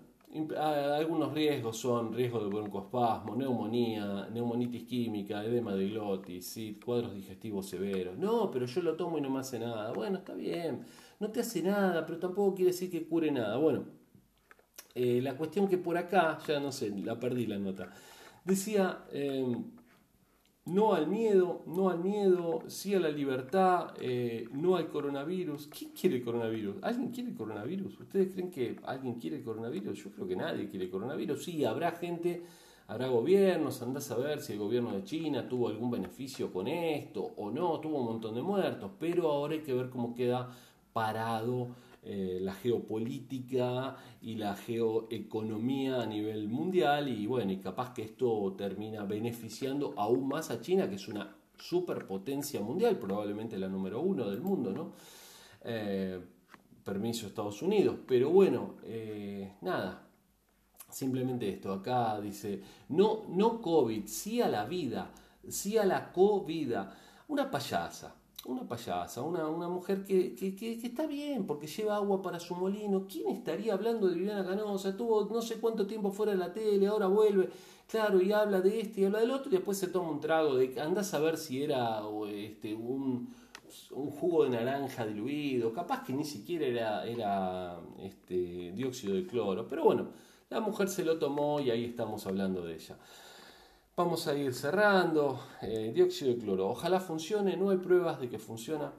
algunos 0.59 1.33
riesgos 1.33 1.77
son 1.77 2.13
riesgo 2.13 2.41
de 2.41 2.49
broncoespasmo, 2.49 3.35
neumonía, 3.35 4.29
neumonitis 4.33 4.85
química, 4.85 5.45
edema 5.45 5.75
de 5.75 5.89
glotis, 5.89 6.59
cuadros 6.85 7.15
digestivos 7.15 7.67
severos. 7.67 8.17
No, 8.17 8.51
pero 8.51 8.67
yo 8.67 8.83
lo 8.83 8.97
tomo 8.97 9.19
y 9.19 9.21
no 9.21 9.31
me 9.31 9.41
hace 9.41 9.59
nada. 9.59 9.93
Bueno, 9.93 10.19
está 10.19 10.35
bien, 10.35 10.85
no 11.19 11.31
te 11.31 11.41
hace 11.41 11.63
nada, 11.63 12.07
pero 12.07 12.19
tampoco 12.19 12.55
quiere 12.55 12.73
decir 12.73 12.91
que 12.91 13.07
cure 13.07 13.31
nada. 13.31 13.57
Bueno, 13.57 13.85
eh, 14.95 15.21
la 15.23 15.37
cuestión 15.37 15.69
que 15.69 15.79
por 15.79 15.97
acá, 15.99 16.39
ya 16.47 16.61
no 16.61 16.73
sé, 16.73 16.91
la 16.91 17.19
perdí 17.19 17.47
la 17.47 17.59
nota, 17.59 17.91
decía... 18.45 19.05
Eh, 19.13 19.55
no 20.67 20.95
al 20.95 21.07
miedo, 21.07 21.63
no 21.67 21.91
al 21.91 22.01
miedo, 22.01 22.63
sí 22.67 22.95
a 22.95 23.01
la 23.01 23.09
libertad, 23.09 23.95
eh, 24.01 24.49
no 24.53 24.77
al 24.77 24.89
coronavirus. 24.89 25.69
¿Quién 25.69 25.91
quiere 25.93 26.17
el 26.17 26.25
coronavirus? 26.25 26.77
¿Alguien 26.83 27.11
quiere 27.11 27.31
el 27.31 27.37
coronavirus? 27.37 28.01
¿Ustedes 28.01 28.33
creen 28.33 28.51
que 28.51 28.77
alguien 28.85 29.15
quiere 29.15 29.39
el 29.39 29.45
coronavirus? 29.45 30.05
Yo 30.05 30.11
creo 30.11 30.29
que 30.29 30.37
nadie 30.37 30.69
quiere 30.69 30.85
el 30.85 30.91
coronavirus. 30.91 31.43
Sí, 31.43 31.65
habrá 31.65 31.93
gente, 31.93 32.45
habrá 32.87 33.09
gobiernos, 33.09 33.83
andás 33.83 34.11
a 34.11 34.17
ver 34.17 34.41
si 34.41 34.53
el 34.53 34.59
gobierno 34.59 34.93
de 34.93 35.05
China 35.05 35.49
tuvo 35.49 35.69
algún 35.69 35.91
beneficio 35.91 36.53
con 36.53 36.69
esto 36.69 37.33
o 37.37 37.51
no, 37.51 37.81
tuvo 37.81 37.99
un 37.99 38.07
montón 38.07 38.35
de 38.35 38.43
muertos, 38.43 38.91
pero 38.99 39.31
ahora 39.31 39.55
hay 39.55 39.63
que 39.63 39.75
ver 39.75 39.91
cómo 39.91 40.15
queda 40.15 40.51
parado 40.93 41.69
eh, 42.03 42.39
la 42.41 42.55
geopolítica 42.55 43.97
y 44.23 44.37
la 44.37 44.57
geoeconomía 44.57 46.01
a 46.01 46.07
nivel 46.07 46.49
mundial 46.49 47.09
y 47.09 47.27
bueno, 47.27 47.53
y 47.53 47.59
capaz 47.59 47.93
que 47.93 48.03
esto 48.03 48.55
termina 48.57 49.05
beneficiando 49.05 49.93
aún 49.99 50.27
más 50.27 50.51
a 50.51 50.63
China, 50.63 50.89
que 50.89 50.95
es 50.95 51.09
una 51.09 51.37
superpotencia 51.59 52.61
mundial, 52.61 52.99
probablemente 52.99 53.59
la 53.59 53.69
número 53.69 54.01
uno 54.01 54.31
del 54.31 54.41
mundo, 54.41 54.73
¿no? 54.73 54.93
Eh, 55.63 56.19
permiso 56.83 57.27
Estados 57.27 57.61
Unidos, 57.61 57.99
pero 58.07 58.31
bueno, 58.31 58.77
eh, 58.85 59.57
nada, 59.61 60.09
simplemente 60.89 61.51
esto, 61.51 61.71
acá 61.71 62.19
dice, 62.19 62.63
no, 62.89 63.25
no 63.29 63.61
COVID, 63.61 64.07
sí 64.07 64.41
a 64.41 64.49
la 64.49 64.65
vida, 64.65 65.11
sí 65.47 65.77
a 65.77 65.85
la 65.85 66.11
COVID, 66.13 66.77
una 67.29 67.51
payasa, 67.51 68.17
una 68.47 68.67
payasa, 68.67 69.23
una, 69.23 69.47
una 69.49 69.69
mujer 69.69 70.05
que, 70.05 70.35
está 70.83 71.07
bien 71.07 71.47
porque 71.47 71.67
lleva 71.67 71.97
agua 71.97 72.23
para 72.23 72.41
su 72.41 72.55
molino. 72.55 73.07
¿Quién 73.11 73.29
estaría 73.29 73.75
hablando 73.75 74.09
de 74.09 74.15
Viviana 74.17 74.45
Canosa? 74.45 74.91
Estuvo 74.91 75.27
no 75.27 75.43
sé 75.43 75.57
cuánto 75.61 75.87
tiempo 75.87 76.11
fuera 76.11 76.33
de 76.33 76.39
la 76.39 76.53
tele, 76.53 76.87
ahora 76.87 77.07
vuelve, 77.07 77.51
claro, 77.87 78.21
y 78.21 78.33
habla 78.33 78.61
de 78.61 78.81
este 78.81 79.03
y 79.03 79.05
habla 79.05 79.21
del 79.21 79.31
otro, 79.31 79.51
y 79.51 79.57
después 79.57 79.79
se 79.79 79.89
toma 79.89 80.11
un 80.11 80.21
trago 80.21 80.55
de. 80.57 80.81
Andás 80.81 81.13
a 81.15 81.19
ver 81.19 81.37
si 81.37 81.63
era 81.63 82.01
este, 82.29 82.75
un, 82.75 83.29
un 83.93 84.11
jugo 84.11 84.45
de 84.45 84.51
naranja 84.51 85.07
diluido, 85.07 85.73
capaz 85.73 86.05
que 86.05 86.13
ni 86.13 86.25
siquiera 86.25 86.67
era, 86.67 87.07
era 87.07 87.79
este, 87.99 88.73
dióxido 88.73 89.15
de 89.15 89.27
cloro, 89.27 89.67
pero 89.69 89.85
bueno, 89.85 90.09
la 90.49 90.61
mujer 90.61 90.89
se 90.89 91.05
lo 91.05 91.19
tomó 91.19 91.61
y 91.61 91.71
ahí 91.71 91.85
estamos 91.85 92.27
hablando 92.27 92.63
de 92.63 92.75
ella. 92.75 92.97
Vamos 94.03 94.27
a 94.29 94.35
ir 94.35 94.55
cerrando. 94.55 95.39
Eh, 95.61 95.93
dióxido 95.95 96.33
de 96.33 96.39
cloro. 96.39 96.71
Ojalá 96.71 97.01
funcione. 97.01 97.59
No 97.59 97.69
hay 97.69 97.77
pruebas 97.77 98.19
de 98.19 98.31
que 98.31 98.39
funciona. 98.39 98.95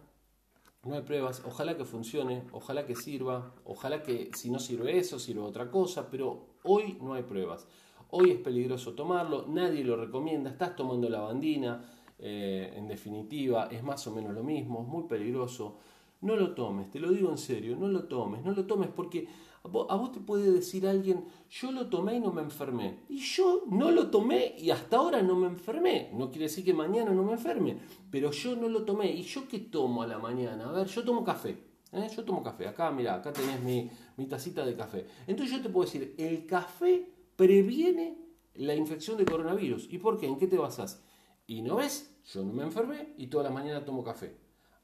No 0.83 0.93
hay 0.93 1.01
pruebas. 1.01 1.41
Ojalá 1.43 1.75
que 1.75 1.85
funcione. 1.85 2.43
Ojalá 2.51 2.85
que 2.85 2.95
sirva. 2.95 3.55
Ojalá 3.65 4.03
que 4.03 4.29
si 4.35 4.51
no 4.51 4.59
sirve 4.59 4.99
eso, 4.99 5.17
sirva 5.17 5.43
otra 5.45 5.71
cosa. 5.71 6.11
Pero 6.11 6.59
hoy 6.61 6.99
no 7.01 7.15
hay 7.15 7.23
pruebas. 7.23 7.67
Hoy 8.11 8.29
es 8.29 8.37
peligroso 8.37 8.93
tomarlo. 8.93 9.47
Nadie 9.47 9.83
lo 9.83 9.95
recomienda. 9.95 10.51
Estás 10.51 10.75
tomando 10.75 11.09
la 11.09 11.21
bandina. 11.21 11.83
Eh, 12.19 12.71
en 12.75 12.87
definitiva, 12.87 13.69
es 13.71 13.81
más 13.81 14.05
o 14.05 14.11
menos 14.11 14.35
lo 14.35 14.43
mismo. 14.43 14.83
Es 14.83 14.87
muy 14.87 15.05
peligroso. 15.05 15.79
No 16.21 16.35
lo 16.35 16.53
tomes. 16.53 16.91
Te 16.91 16.99
lo 16.99 17.09
digo 17.09 17.31
en 17.31 17.39
serio. 17.39 17.75
No 17.75 17.87
lo 17.87 18.03
tomes. 18.03 18.45
No 18.45 18.51
lo 18.51 18.67
tomes 18.67 18.89
porque 18.95 19.27
a 19.63 19.95
vos 19.95 20.11
te 20.11 20.19
puede 20.19 20.51
decir 20.51 20.87
alguien, 20.87 21.25
yo 21.49 21.71
lo 21.71 21.87
tomé 21.87 22.15
y 22.15 22.19
no 22.19 22.31
me 22.31 22.41
enfermé. 22.41 22.99
Y 23.09 23.19
yo 23.19 23.63
no 23.69 23.91
lo 23.91 24.09
tomé 24.09 24.55
y 24.57 24.71
hasta 24.71 24.97
ahora 24.97 25.21
no 25.21 25.35
me 25.35 25.47
enfermé. 25.47 26.09
No 26.13 26.29
quiere 26.29 26.45
decir 26.45 26.65
que 26.65 26.73
mañana 26.73 27.11
no 27.11 27.23
me 27.23 27.33
enferme, 27.33 27.77
pero 28.09 28.31
yo 28.31 28.55
no 28.55 28.67
lo 28.67 28.83
tomé. 28.83 29.11
¿Y 29.11 29.21
yo 29.23 29.47
qué 29.47 29.59
tomo 29.59 30.01
a 30.01 30.07
la 30.07 30.17
mañana? 30.17 30.69
A 30.69 30.71
ver, 30.71 30.87
yo 30.87 31.03
tomo 31.03 31.23
café. 31.23 31.57
¿eh? 31.91 32.07
Yo 32.15 32.23
tomo 32.23 32.41
café. 32.41 32.67
Acá, 32.67 32.89
mira, 32.91 33.15
acá 33.15 33.31
tenés 33.31 33.61
mi, 33.61 33.89
mi 34.17 34.25
tacita 34.25 34.65
de 34.65 34.75
café. 34.75 35.05
Entonces 35.27 35.55
yo 35.55 35.61
te 35.61 35.69
puedo 35.69 35.85
decir, 35.85 36.15
el 36.17 36.45
café 36.47 37.07
previene 37.35 38.17
la 38.55 38.73
infección 38.73 39.17
de 39.17 39.25
coronavirus. 39.25 39.87
¿Y 39.91 39.99
por 39.99 40.19
qué? 40.19 40.25
¿En 40.25 40.37
qué 40.37 40.47
te 40.47 40.57
basas? 40.57 41.03
Y 41.45 41.61
no 41.61 41.75
ves, 41.75 42.19
yo 42.33 42.43
no 42.43 42.53
me 42.53 42.63
enfermé 42.63 43.13
y 43.17 43.27
toda 43.27 43.43
la 43.43 43.49
mañana 43.51 43.85
tomo 43.85 44.03
café. 44.03 44.35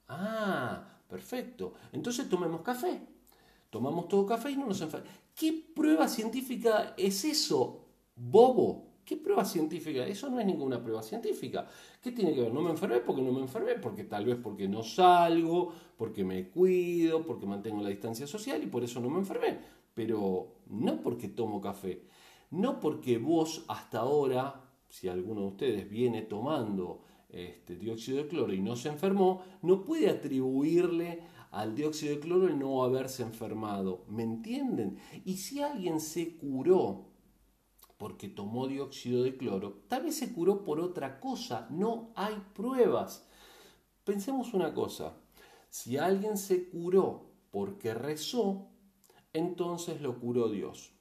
Ah, 0.07 1.01
perfecto. 1.09 1.73
Entonces 1.91 2.29
tomemos 2.29 2.61
café. 2.61 3.16
Tomamos 3.77 4.07
todo 4.07 4.25
café 4.25 4.49
y 4.49 4.55
no 4.57 4.65
nos 4.65 4.81
enfermamos. 4.81 5.15
¿Qué 5.35 5.53
prueba 5.75 6.07
científica 6.07 6.95
es 6.97 7.23
eso, 7.25 7.85
bobo? 8.15 8.87
¿Qué 9.05 9.17
prueba 9.17 9.45
científica? 9.45 10.03
Eso 10.07 10.31
no 10.31 10.39
es 10.39 10.47
ninguna 10.47 10.81
prueba 10.81 11.03
científica. 11.03 11.67
¿Qué 12.01 12.11
tiene 12.11 12.33
que 12.33 12.41
ver? 12.41 12.51
No 12.51 12.61
me 12.61 12.71
enfermé 12.71 13.01
porque 13.01 13.21
no 13.21 13.31
me 13.31 13.41
enfermé, 13.41 13.75
porque 13.75 14.05
tal 14.05 14.25
vez 14.25 14.37
porque 14.41 14.67
no 14.67 14.81
salgo, 14.81 15.71
porque 15.95 16.23
me 16.23 16.49
cuido, 16.49 17.23
porque 17.23 17.45
mantengo 17.45 17.83
la 17.83 17.89
distancia 17.89 18.25
social 18.25 18.63
y 18.63 18.65
por 18.65 18.83
eso 18.83 18.99
no 18.99 19.11
me 19.11 19.19
enfermé. 19.19 19.59
Pero 19.93 20.55
no 20.71 20.99
porque 20.99 21.27
tomo 21.27 21.61
café. 21.61 22.01
No 22.49 22.79
porque 22.79 23.19
vos 23.19 23.63
hasta 23.67 23.99
ahora, 23.99 24.59
si 24.89 25.07
alguno 25.07 25.41
de 25.41 25.47
ustedes 25.49 25.87
viene 25.87 26.23
tomando 26.23 27.03
este, 27.29 27.75
dióxido 27.75 28.17
de 28.17 28.27
cloro 28.27 28.53
y 28.53 28.59
no 28.59 28.75
se 28.75 28.89
enfermó, 28.89 29.43
no 29.61 29.85
puede 29.85 30.09
atribuirle 30.09 31.21
al 31.57 31.73
dióxido 31.73 32.13
de 32.13 32.19
cloro 32.19 32.47
el 32.47 32.59
no 32.59 32.83
haberse 32.83 33.23
enfermado. 33.23 34.05
¿Me 34.07 34.21
entienden? 34.21 34.99
Y 35.25 35.37
si 35.37 35.63
alguien 35.63 35.99
se 35.99 36.37
curó 36.37 37.07
porque 37.97 38.29
tomó 38.29 38.67
dióxido 38.67 39.23
de 39.23 39.35
cloro, 39.35 39.81
tal 39.87 40.03
vez 40.03 40.17
se 40.17 40.31
curó 40.31 40.63
por 40.63 40.79
otra 40.79 41.19
cosa. 41.19 41.67
No 41.71 42.11
hay 42.13 42.35
pruebas. 42.53 43.25
Pensemos 44.03 44.53
una 44.53 44.75
cosa. 44.75 45.13
Si 45.67 45.97
alguien 45.97 46.37
se 46.37 46.69
curó 46.69 47.25
porque 47.49 47.95
rezó, 47.95 48.67
entonces 49.33 49.99
lo 49.99 50.19
curó 50.19 50.49
Dios. 50.49 50.91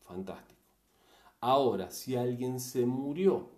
Fantástico. 0.00 0.60
Ahora, 1.40 1.92
si 1.92 2.16
alguien 2.16 2.58
se 2.58 2.84
murió 2.84 3.50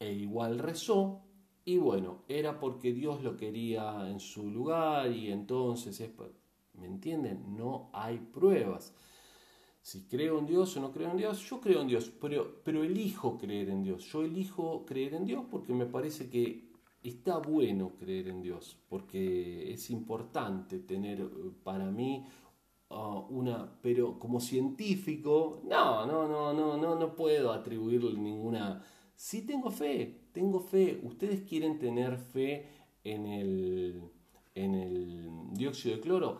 e 0.00 0.10
igual 0.10 0.58
rezó, 0.58 1.20
y 1.64 1.78
bueno, 1.78 2.22
era 2.28 2.58
porque 2.58 2.92
Dios 2.92 3.22
lo 3.22 3.36
quería 3.36 4.08
en 4.10 4.18
su 4.18 4.50
lugar 4.50 5.10
y 5.12 5.30
entonces 5.30 6.00
es... 6.00 6.10
¿Me 6.74 6.86
entienden? 6.86 7.54
No 7.56 7.90
hay 7.92 8.18
pruebas. 8.18 8.94
Si 9.82 10.04
creo 10.06 10.38
en 10.38 10.46
Dios 10.46 10.76
o 10.76 10.80
no 10.80 10.90
creo 10.90 11.10
en 11.10 11.18
Dios, 11.18 11.48
yo 11.48 11.60
creo 11.60 11.82
en 11.82 11.88
Dios, 11.88 12.10
pero, 12.20 12.62
pero 12.64 12.82
elijo 12.82 13.36
creer 13.36 13.68
en 13.68 13.82
Dios. 13.82 14.04
Yo 14.10 14.22
elijo 14.22 14.84
creer 14.86 15.14
en 15.14 15.26
Dios 15.26 15.44
porque 15.50 15.74
me 15.74 15.86
parece 15.86 16.30
que 16.30 16.72
está 17.02 17.38
bueno 17.38 17.92
creer 17.98 18.28
en 18.28 18.42
Dios, 18.42 18.78
porque 18.88 19.72
es 19.72 19.90
importante 19.90 20.78
tener 20.78 21.20
eh, 21.20 21.26
para 21.62 21.90
mí 21.90 22.24
uh, 22.90 23.26
una, 23.28 23.78
pero 23.82 24.18
como 24.18 24.40
científico, 24.40 25.62
no, 25.64 26.06
no, 26.06 26.26
no, 26.28 26.52
no, 26.52 26.76
no, 26.76 26.94
no 26.96 27.16
puedo 27.16 27.52
atribuirle 27.52 28.14
ninguna 28.14 28.82
Sí 29.22 29.42
tengo 29.42 29.70
fe, 29.70 30.21
tengo 30.32 30.60
fe. 30.60 31.00
Ustedes 31.02 31.42
quieren 31.42 31.78
tener 31.78 32.18
fe 32.18 32.66
en 33.04 33.26
el, 33.26 34.02
en 34.54 34.74
el 34.74 35.30
dióxido 35.52 35.96
de 35.96 36.02
cloro. 36.02 36.38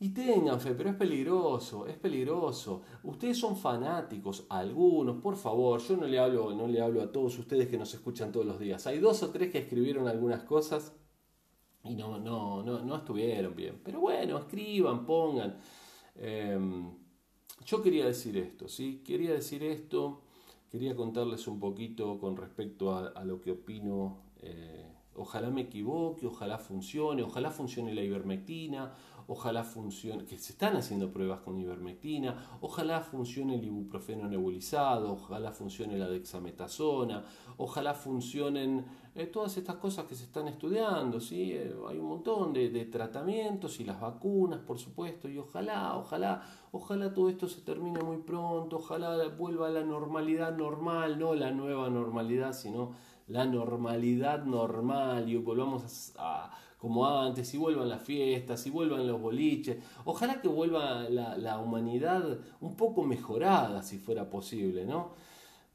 Y 0.00 0.10
tengan 0.10 0.60
fe, 0.60 0.74
pero 0.74 0.90
es 0.90 0.96
peligroso, 0.96 1.86
es 1.88 1.96
peligroso. 1.96 2.82
Ustedes 3.02 3.36
son 3.36 3.56
fanáticos, 3.56 4.46
algunos, 4.48 5.20
por 5.20 5.36
favor, 5.36 5.80
yo 5.80 5.96
no 5.96 6.06
le 6.06 6.20
hablo, 6.20 6.54
no 6.54 6.68
le 6.68 6.80
hablo 6.80 7.02
a 7.02 7.10
todos 7.10 7.36
ustedes 7.36 7.66
que 7.68 7.76
nos 7.76 7.92
escuchan 7.94 8.30
todos 8.30 8.46
los 8.46 8.60
días. 8.60 8.86
Hay 8.86 9.00
dos 9.00 9.20
o 9.24 9.30
tres 9.30 9.50
que 9.50 9.58
escribieron 9.58 10.06
algunas 10.06 10.44
cosas 10.44 10.92
y 11.82 11.96
no, 11.96 12.18
no, 12.18 12.62
no, 12.62 12.84
no 12.84 12.96
estuvieron 12.96 13.56
bien. 13.56 13.80
Pero 13.82 13.98
bueno, 13.98 14.38
escriban, 14.38 15.04
pongan. 15.04 15.58
Em, 16.14 16.90
yo 17.64 17.82
quería 17.82 18.06
decir 18.06 18.36
esto, 18.36 18.68
¿sí? 18.68 19.02
Quería 19.04 19.32
decir 19.32 19.64
esto 19.64 20.22
quería 20.70 20.94
contarles 20.94 21.46
un 21.46 21.58
poquito 21.58 22.18
con 22.18 22.36
respecto 22.36 22.94
a, 22.94 23.24
lo 23.24 23.40
que 23.40 23.52
opino. 23.52 24.18
Eh, 24.40 24.86
ojalá 25.14 25.50
me 25.50 25.62
equivoque, 25.62 26.26
ojalá 26.26 26.58
funcione, 26.58 27.22
ojalá 27.22 27.50
funcione 27.50 27.94
la 27.94 28.02
ivermectina, 28.02 28.92
ojalá 29.26 29.64
funcione, 29.64 30.24
que 30.24 30.38
se 30.38 30.52
están 30.52 30.76
haciendo 30.76 31.12
pruebas 31.12 31.40
con 31.40 31.58
ivermectina, 31.58 32.58
ojalá 32.60 33.00
funcione 33.00 33.56
el 33.56 33.64
ibuprofeno 33.64 34.28
nebulizado, 34.28 35.12
ojalá 35.12 35.52
funcione 35.52 35.98
la 35.98 36.08
dexametasona, 36.08 37.24
ojalá 37.56 37.94
funcionen 37.94 38.84
eh, 39.18 39.26
todas 39.26 39.56
estas 39.56 39.76
cosas 39.76 40.06
que 40.06 40.14
se 40.14 40.24
están 40.24 40.48
estudiando, 40.48 41.20
¿sí? 41.20 41.52
Eh, 41.52 41.74
hay 41.88 41.98
un 41.98 42.06
montón 42.06 42.52
de, 42.52 42.70
de, 42.70 42.84
tratamientos 42.86 43.80
y 43.80 43.84
las 43.84 44.00
vacunas, 44.00 44.60
por 44.60 44.78
supuesto, 44.78 45.28
y 45.28 45.38
ojalá, 45.38 45.96
ojalá, 45.96 46.42
ojalá 46.72 47.12
todo 47.12 47.28
esto 47.28 47.48
se 47.48 47.60
termine 47.62 48.00
muy 48.00 48.18
pronto, 48.18 48.76
ojalá 48.76 49.28
vuelva 49.36 49.68
la 49.70 49.82
normalidad 49.82 50.56
normal, 50.56 51.18
no 51.18 51.34
la 51.34 51.50
nueva 51.50 51.90
normalidad, 51.90 52.52
sino 52.52 52.92
la 53.26 53.44
normalidad 53.44 54.44
normal 54.44 55.28
y 55.28 55.36
volvamos 55.36 56.12
a, 56.16 56.50
como 56.78 57.06
antes, 57.06 57.52
y 57.54 57.58
vuelvan 57.58 57.88
las 57.88 58.02
fiestas, 58.02 58.66
y 58.66 58.70
vuelvan 58.70 59.06
los 59.06 59.20
boliches. 59.20 59.78
Ojalá 60.04 60.40
que 60.40 60.48
vuelva 60.48 61.08
la, 61.08 61.36
la, 61.36 61.58
humanidad 61.58 62.38
un 62.60 62.76
poco 62.76 63.02
mejorada, 63.02 63.82
si 63.82 63.98
fuera 63.98 64.30
posible, 64.30 64.86
¿no? 64.86 65.10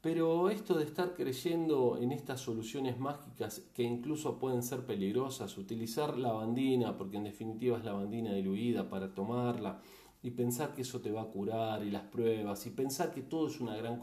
Pero 0.04 0.50
esto 0.50 0.74
de 0.74 0.84
estar 0.84 1.14
creyendo 1.14 1.96
en 1.98 2.12
estas 2.12 2.38
soluciones 2.38 3.00
mágicas 3.00 3.62
que 3.72 3.82
incluso 3.82 4.38
pueden 4.38 4.62
ser 4.62 4.84
peligrosas, 4.84 5.56
utilizar 5.56 6.18
la 6.18 6.30
bandina, 6.30 6.94
porque 6.98 7.16
en 7.16 7.24
definitiva 7.24 7.78
es 7.78 7.84
la 7.86 7.94
bandina 7.94 8.34
diluida 8.34 8.86
para 8.90 9.14
tomarla, 9.14 9.80
y 10.22 10.32
pensar 10.32 10.74
que 10.74 10.82
eso 10.82 11.00
te 11.00 11.10
va 11.10 11.22
a 11.22 11.28
curar, 11.28 11.82
y 11.82 11.90
las 11.90 12.02
pruebas, 12.02 12.66
y 12.66 12.70
pensar 12.70 13.14
que 13.14 13.22
todo 13.22 13.48
es 13.48 13.58
una 13.60 13.76
gran 13.76 13.98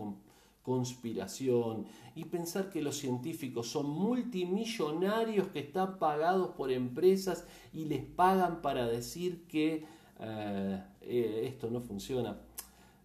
conspiración 0.64 1.86
y 2.16 2.26
pensar 2.26 2.72
que 2.72 2.82
los 2.82 2.98
científicos 2.98 3.68
son 3.68 3.90
multimillonarios 3.90 5.48
que 5.48 5.60
están 5.60 5.98
pagados 5.98 6.50
por 6.56 6.72
empresas 6.72 7.48
y 7.74 7.86
les 7.86 8.04
pagan 8.04 8.62
para 8.62 8.88
decir 8.88 9.48
que 9.48 9.86
eh, 10.20 10.84
eh, 11.02 11.44
esto 11.48 11.72
no 11.72 11.82
funciona, 11.82 12.40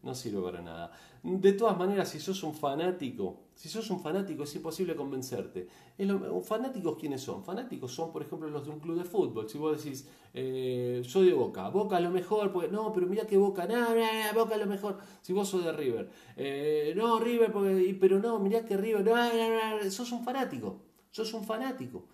no 0.06 0.14
sirve 0.14 0.40
para 0.40 0.62
nada. 0.62 0.90
De 1.22 1.52
todas 1.52 1.76
maneras, 1.76 2.08
si 2.08 2.20
sos 2.20 2.42
un 2.44 2.54
fanático, 2.54 3.40
si 3.54 3.68
sos 3.68 3.90
un 3.90 4.00
fanático 4.00 4.44
es 4.44 4.54
imposible 4.54 4.94
convencerte. 4.94 5.66
¿Fanáticos 6.44 6.96
quiénes 6.96 7.20
son? 7.20 7.44
Fanáticos 7.44 7.92
son, 7.92 8.12
por 8.12 8.22
ejemplo, 8.22 8.48
los 8.48 8.64
de 8.64 8.70
un 8.70 8.78
club 8.78 8.96
de 8.96 9.04
fútbol. 9.04 9.48
Si 9.48 9.58
vos 9.58 9.76
decís, 9.76 10.08
eh, 10.32 11.02
soy 11.04 11.26
de 11.26 11.34
Boca, 11.34 11.68
Boca 11.68 11.98
lo 11.98 12.10
mejor, 12.10 12.52
porque 12.52 12.68
no, 12.68 12.92
pero 12.92 13.06
mira 13.06 13.26
que 13.26 13.36
Boca, 13.36 13.66
no, 13.66 13.86
Boca 14.34 14.56
lo 14.56 14.66
mejor. 14.66 14.98
Si 15.20 15.32
vos 15.32 15.48
sos 15.48 15.64
de 15.64 15.72
River, 15.72 16.08
eh, 16.36 16.94
no, 16.96 17.18
River, 17.18 17.52
pero 18.00 18.20
no, 18.20 18.38
mirá 18.38 18.64
que 18.64 18.76
River, 18.76 19.04
no, 19.04 19.14
no, 19.16 19.82
no, 19.82 19.90
sos 19.90 20.12
un 20.12 20.22
fanático, 20.24 20.80
sos 21.10 21.34
un 21.34 21.44
fanático, 21.44 22.06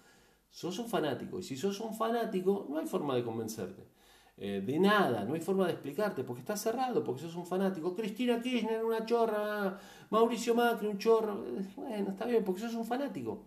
sos 0.50 0.78
un 0.78 0.88
fanático. 0.88 1.38
Y 1.38 1.42
si 1.42 1.56
sos 1.56 1.78
un 1.80 1.94
fanático, 1.94 2.66
no 2.70 2.78
hay 2.78 2.86
forma 2.86 3.14
de 3.14 3.22
convencerte. 3.22 3.91
Eh, 4.36 4.62
de 4.64 4.78
nada, 4.78 5.24
no 5.24 5.34
hay 5.34 5.40
forma 5.40 5.66
de 5.66 5.72
explicarte, 5.72 6.24
porque 6.24 6.40
está 6.40 6.56
cerrado, 6.56 7.04
porque 7.04 7.22
sos 7.22 7.36
un 7.36 7.46
fanático. 7.46 7.94
Cristina 7.94 8.40
Kirchner, 8.40 8.84
una 8.84 9.04
chorra, 9.04 9.78
Mauricio 10.10 10.54
Macri, 10.54 10.88
un 10.88 10.98
chorro. 10.98 11.44
Bueno, 11.76 12.10
está 12.10 12.24
bien, 12.26 12.42
porque 12.44 12.60
sos 12.62 12.74
un 12.74 12.84
fanático. 12.84 13.44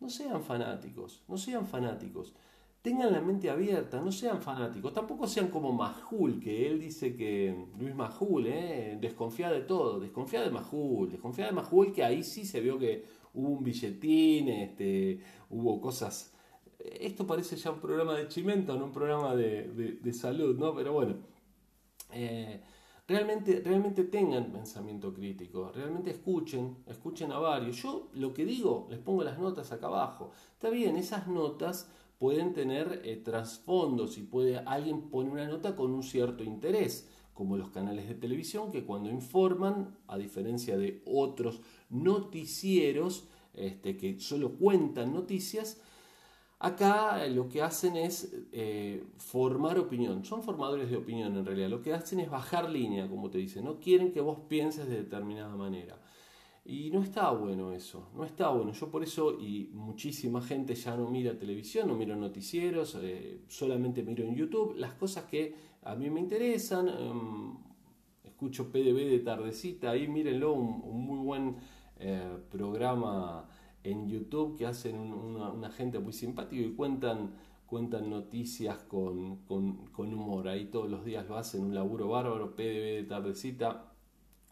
No 0.00 0.08
sean 0.08 0.42
fanáticos, 0.42 1.22
no 1.28 1.36
sean 1.36 1.66
fanáticos. 1.66 2.32
Tengan 2.82 3.12
la 3.12 3.20
mente 3.20 3.50
abierta, 3.50 4.00
no 4.00 4.10
sean 4.10 4.40
fanáticos. 4.40 4.94
Tampoco 4.94 5.26
sean 5.26 5.48
como 5.48 5.72
Majul, 5.72 6.40
que 6.40 6.66
él 6.66 6.80
dice 6.80 7.14
que 7.14 7.66
Luis 7.78 7.94
Majul, 7.94 8.46
eh, 8.46 8.96
desconfía 9.00 9.50
de 9.50 9.60
todo, 9.60 10.00
desconfía 10.00 10.40
de 10.40 10.50
Majul, 10.50 11.10
desconfía 11.10 11.46
de 11.46 11.52
Majul, 11.52 11.92
que 11.92 12.02
ahí 12.02 12.22
sí 12.22 12.46
se 12.46 12.60
vio 12.60 12.78
que 12.78 13.04
hubo 13.34 13.48
un 13.50 13.62
billetín, 13.64 14.48
este, 14.48 15.20
hubo 15.50 15.80
cosas. 15.80 16.32
Esto 16.84 17.26
parece 17.26 17.56
ya 17.56 17.70
un 17.70 17.80
programa 17.80 18.14
de 18.14 18.28
chimento, 18.28 18.76
no 18.76 18.86
un 18.86 18.92
programa 18.92 19.34
de, 19.34 20.12
salud, 20.12 20.56
¿no? 20.58 20.74
Pero 20.74 20.92
bueno. 20.92 21.16
Eh, 22.12 22.60
realmente, 23.06 23.60
realmente 23.64 24.04
tengan 24.04 24.52
pensamiento 24.52 25.12
crítico, 25.12 25.72
realmente 25.72 26.10
escuchen, 26.10 26.78
escuchen 26.86 27.32
a 27.32 27.38
varios. 27.38 27.82
Yo 27.82 28.08
lo 28.14 28.32
que 28.32 28.44
digo, 28.44 28.86
les 28.88 28.98
pongo 28.98 29.24
las 29.24 29.38
notas 29.38 29.72
acá 29.72 29.88
abajo. 29.88 30.30
Está 30.52 30.70
bien, 30.70 30.96
esas 30.96 31.26
notas 31.26 31.90
pueden 32.18 32.52
tener 32.52 33.00
eh, 33.04 33.16
trasfondos 33.16 34.18
y 34.18 34.22
puede 34.22 34.58
alguien 34.58 35.08
pone 35.08 35.30
una 35.30 35.48
nota 35.48 35.74
con 35.74 35.90
un 35.90 36.02
cierto 36.02 36.44
interés, 36.44 37.08
como 37.34 37.56
los 37.56 37.70
canales 37.70 38.06
de 38.06 38.14
televisión 38.14 38.70
que 38.70 38.84
cuando 38.84 39.10
informan, 39.10 39.96
a 40.06 40.18
diferencia 40.18 40.76
de 40.76 41.02
otros 41.06 41.62
noticieros 41.88 43.26
este, 43.54 43.96
que 43.96 44.20
solo 44.20 44.56
cuentan 44.58 45.12
noticias, 45.12 45.80
Acá 46.62 47.26
lo 47.28 47.48
que 47.48 47.62
hacen 47.62 47.96
es 47.96 48.36
eh, 48.52 49.02
formar 49.16 49.78
opinión. 49.78 50.26
Son 50.26 50.42
formadores 50.42 50.90
de 50.90 50.96
opinión 50.98 51.34
en 51.34 51.46
realidad. 51.46 51.70
Lo 51.70 51.80
que 51.80 51.94
hacen 51.94 52.20
es 52.20 52.28
bajar 52.28 52.68
línea, 52.68 53.08
como 53.08 53.30
te 53.30 53.38
dicen. 53.38 53.64
No 53.64 53.80
quieren 53.80 54.12
que 54.12 54.20
vos 54.20 54.40
pienses 54.46 54.86
de 54.86 54.96
determinada 54.96 55.56
manera. 55.56 55.98
Y 56.66 56.90
no 56.90 57.02
está 57.02 57.30
bueno 57.30 57.72
eso. 57.72 58.10
No 58.14 58.26
está 58.26 58.50
bueno. 58.50 58.72
Yo 58.72 58.90
por 58.90 59.02
eso, 59.02 59.40
y 59.40 59.70
muchísima 59.72 60.42
gente 60.42 60.74
ya 60.74 60.94
no 60.98 61.08
mira 61.10 61.38
televisión, 61.38 61.88
no 61.88 61.94
miro 61.94 62.14
noticieros, 62.14 62.94
eh, 63.00 63.40
solamente 63.48 64.02
miro 64.02 64.22
en 64.24 64.34
YouTube 64.34 64.74
las 64.76 64.92
cosas 64.92 65.24
que 65.24 65.54
a 65.82 65.94
mí 65.94 66.10
me 66.10 66.20
interesan. 66.20 66.88
Em, 66.88 67.56
escucho 68.22 68.70
PDB 68.70 69.08
de 69.08 69.20
tardecita. 69.20 69.92
Ahí 69.92 70.08
mírenlo, 70.08 70.52
un, 70.52 71.06
muy 71.06 71.18
buen 71.24 71.56
eh, 71.98 72.36
programa 72.50 73.48
en 73.84 74.08
YouTube 74.08 74.56
que 74.56 74.66
hacen 74.66 74.98
una, 74.98 75.70
gente 75.70 75.98
muy 75.98 76.12
simpática 76.12 76.62
y 76.62 76.72
cuentan, 76.72 77.34
cuentan 77.66 78.10
noticias 78.10 78.78
con, 78.88 79.36
con, 79.46 80.14
humor. 80.14 80.48
Ahí 80.48 80.66
todos 80.66 80.90
los 80.90 81.04
días 81.04 81.28
lo 81.28 81.36
hacen, 81.36 81.62
un 81.62 81.74
laburo 81.74 82.08
bárbaro, 82.08 82.54
PDB 82.54 82.96
de 82.96 83.04
tardecita. 83.08 83.86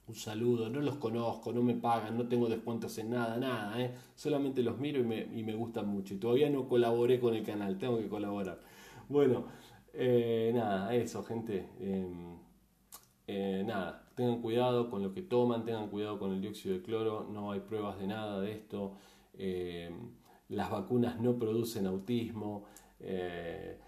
Un 0.06 0.14
saludo, 0.14 0.70
no 0.70 0.80
los 0.80 0.96
conozco, 0.96 1.52
no 1.52 1.62
me 1.62 1.74
pagan, 1.74 2.16
no 2.16 2.26
tengo 2.26 2.48
descuentos 2.48 2.96
en 2.96 3.10
nada, 3.10 3.36
nada, 3.36 3.78
¿eh? 3.78 3.94
solamente 4.14 4.62
los 4.62 4.78
miro 4.78 5.00
y 5.00 5.04
me, 5.04 5.20
y 5.20 5.42
me 5.42 5.54
gustan 5.54 5.86
mucho. 5.86 6.14
Y 6.14 6.16
todavía 6.16 6.48
no 6.48 6.66
colaboré 6.66 7.20
con 7.20 7.34
el 7.34 7.44
canal, 7.44 7.76
tengo 7.76 7.98
que 7.98 8.08
colaborar. 8.08 8.58
Bueno, 9.10 9.44
eh, 9.92 10.52
nada, 10.54 10.94
eso, 10.94 11.22
gente. 11.24 11.68
Em, 11.80 12.38
eh, 13.26 13.62
nada, 13.66 14.08
tengan 14.14 14.40
cuidado 14.40 14.90
con 14.90 15.02
lo 15.02 15.12
que 15.12 15.22
toman, 15.22 15.64
tengan 15.64 15.88
cuidado 15.88 16.18
con 16.18 16.32
el 16.32 16.40
dióxido 16.40 16.74
de 16.76 16.82
cloro, 16.82 17.28
no 17.30 17.52
hay 17.52 17.60
pruebas 17.60 17.98
de 17.98 18.06
nada 18.06 18.40
de 18.40 18.52
esto. 18.52 18.94
Eh, 19.38 19.90
las 20.48 20.70
vacunas 20.70 21.20
no 21.20 21.38
producen 21.38 21.86
autismo, 21.86 22.64
eh, 23.00 23.78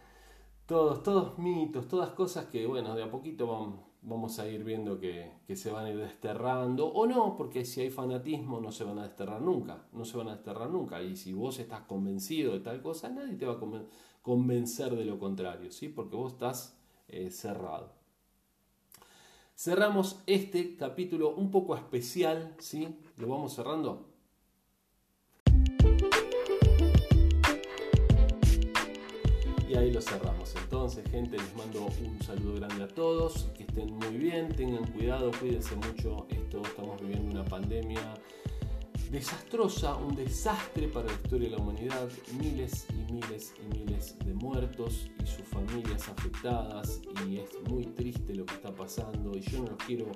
todos, 0.66 1.02
todos 1.02 1.38
mitos, 1.38 1.88
todas 1.88 2.10
cosas 2.10 2.46
que, 2.46 2.66
bueno, 2.66 2.94
de 2.94 3.02
a 3.02 3.10
poquito 3.10 3.80
vamos, 4.02 4.38
a 4.38 4.48
ir 4.48 4.62
viendo 4.62 5.00
que, 5.00 5.32
se 5.54 5.70
van 5.70 5.86
a 5.86 5.90
ir 5.90 5.96
desterrando, 5.96 6.86
o 6.86 7.06
no, 7.06 7.36
porque 7.36 7.64
si 7.64 7.80
hay 7.80 7.90
fanatismo 7.90 8.60
no 8.60 8.70
se 8.70 8.84
van 8.84 8.98
a 8.98 9.02
desterrar 9.02 9.42
nunca, 9.42 9.86
no 9.92 10.04
se 10.04 10.16
van 10.16 10.28
a 10.28 10.36
desterrar 10.36 10.70
nunca, 10.70 11.02
y 11.02 11.16
si 11.16 11.32
vos 11.32 11.58
estás 11.58 11.80
convencido 11.82 12.52
de 12.52 12.60
tal 12.60 12.82
cosa, 12.82 13.08
nadie 13.08 13.34
te 13.34 13.46
va 13.46 13.54
a 13.54 13.84
convencer 14.22 14.94
de 14.94 15.04
lo 15.04 15.18
contrario, 15.18 15.72
¿sí? 15.72 15.88
porque 15.88 16.14
vos 16.14 16.34
estás 16.34 16.78
eh, 17.08 17.30
cerrado. 17.30 17.98
Cerramos 19.56 20.22
este 20.26 20.76
capítulo 20.76 21.34
un 21.34 21.50
poco 21.50 21.76
especial, 21.76 22.54
¿sí? 22.58 22.96
Lo 23.18 23.28
vamos 23.28 23.54
cerrando 23.54 24.09
Y 29.70 29.76
ahí 29.76 29.92
lo 29.92 30.00
cerramos. 30.00 30.52
Entonces, 30.56 31.08
gente, 31.12 31.38
les 31.38 31.54
mando 31.54 31.86
un 31.86 32.20
saludo 32.24 32.54
grande 32.54 32.82
a 32.82 32.88
todos. 32.88 33.50
Que 33.56 33.62
estén 33.62 33.94
muy 33.94 34.16
bien, 34.16 34.48
tengan 34.48 34.84
cuidado, 34.90 35.30
cuídense 35.38 35.76
mucho. 35.76 36.26
Esto 36.28 36.60
estamos 36.62 37.00
viviendo 37.00 37.30
una 37.30 37.44
pandemia 37.44 38.00
desastrosa, 39.12 39.94
un 39.94 40.16
desastre 40.16 40.88
para 40.88 41.06
la 41.06 41.12
historia 41.12 41.50
de 41.50 41.56
la 41.56 41.62
humanidad. 41.62 42.08
Miles 42.36 42.88
y 42.90 43.12
miles 43.12 43.54
y 43.62 43.78
miles 43.78 44.16
de 44.24 44.34
muertos 44.34 45.08
y 45.22 45.26
sus 45.26 45.46
familias 45.46 46.08
afectadas. 46.08 47.00
Y 47.28 47.36
es 47.36 47.50
muy 47.68 47.84
triste 47.84 48.34
lo 48.34 48.44
que 48.46 48.54
está 48.54 48.74
pasando. 48.74 49.36
Y 49.36 49.40
yo 49.42 49.58
no 49.58 49.66
los 49.68 49.78
quiero 49.86 50.10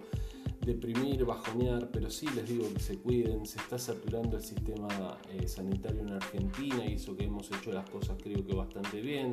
deprimir, 0.65 1.25
bajonear, 1.25 1.91
pero 1.91 2.11
sí 2.11 2.27
les 2.35 2.49
digo 2.49 2.73
que 2.73 2.81
se 2.81 2.99
cuiden, 2.99 3.47
se 3.47 3.59
está 3.59 3.79
saturando 3.79 4.37
el 4.37 4.43
sistema 4.43 5.19
eh, 5.33 5.47
sanitario 5.47 6.01
en 6.03 6.11
Argentina 6.11 6.85
y 6.87 6.95
eso 6.95 7.17
que 7.17 7.25
hemos 7.25 7.51
hecho 7.53 7.73
las 7.73 7.89
cosas 7.91 8.17
creo 8.23 8.45
que 8.45 8.55
bastante 8.55 9.01
bien. 9.01 9.33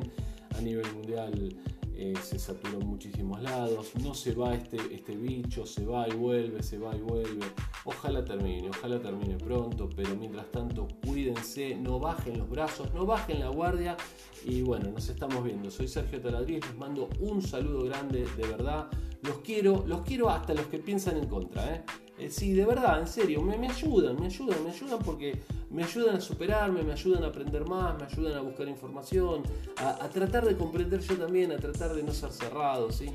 A 0.56 0.60
nivel 0.60 0.92
mundial 0.94 1.56
eh, 1.94 2.14
se 2.22 2.38
saturó 2.38 2.80
en 2.80 2.86
muchísimos 2.86 3.40
lados, 3.42 3.92
no 4.02 4.14
se 4.14 4.34
va 4.34 4.54
este, 4.54 4.76
este 4.92 5.16
bicho, 5.16 5.64
se 5.66 5.84
va 5.84 6.08
y 6.08 6.12
vuelve, 6.12 6.62
se 6.62 6.78
va 6.78 6.96
y 6.96 7.00
vuelve. 7.00 7.46
Ojalá 7.84 8.24
termine, 8.24 8.70
ojalá 8.70 9.00
termine 9.00 9.36
pronto, 9.36 9.88
pero 9.94 10.16
mientras 10.16 10.50
tanto 10.50 10.88
cuídense, 11.06 11.74
no 11.76 11.98
bajen 11.98 12.38
los 12.38 12.48
brazos, 12.48 12.92
no 12.92 13.06
bajen 13.06 13.40
la 13.40 13.48
guardia 13.48 13.96
y 14.44 14.62
bueno, 14.62 14.90
nos 14.90 15.08
estamos 15.08 15.44
viendo. 15.44 15.70
Soy 15.70 15.86
Sergio 15.86 16.20
Taladriz, 16.20 16.66
les 16.66 16.76
mando 16.76 17.08
un 17.20 17.40
saludo 17.40 17.84
grande, 17.84 18.26
de 18.36 18.46
verdad. 18.46 18.88
Los 19.22 19.38
quiero, 19.38 19.84
los 19.86 20.02
quiero 20.02 20.30
hasta 20.30 20.52
los 20.52 20.66
que 20.66 20.78
piensan 20.78 21.16
en 21.16 21.26
contra. 21.26 21.74
¿eh? 21.74 21.84
eh 22.18 22.30
sí, 22.30 22.52
de 22.52 22.64
verdad, 22.64 23.00
en 23.00 23.06
serio, 23.06 23.40
me, 23.40 23.54
ayudan, 23.68 24.18
me 24.18 24.26
ayudan, 24.26 24.64
me 24.64 24.70
ayudan 24.70 24.98
porque 24.98 25.40
me 25.70 25.84
ayudan 25.84 26.16
a 26.16 26.20
superarme, 26.20 26.82
me 26.82 26.92
ayudan 26.92 27.22
a 27.24 27.28
aprender 27.28 27.64
más, 27.66 27.96
me 27.98 28.04
ayudan 28.04 28.34
a 28.38 28.40
buscar 28.40 28.68
información, 28.68 29.42
a, 29.76 30.08
tratar 30.08 30.44
de 30.44 30.56
comprender 30.56 31.00
yo 31.00 31.16
también, 31.16 31.52
a 31.52 31.56
tratar 31.56 31.94
de 31.94 32.02
no 32.02 32.12
ser 32.12 32.32
cerrado, 32.32 32.90
¿sí? 32.90 33.06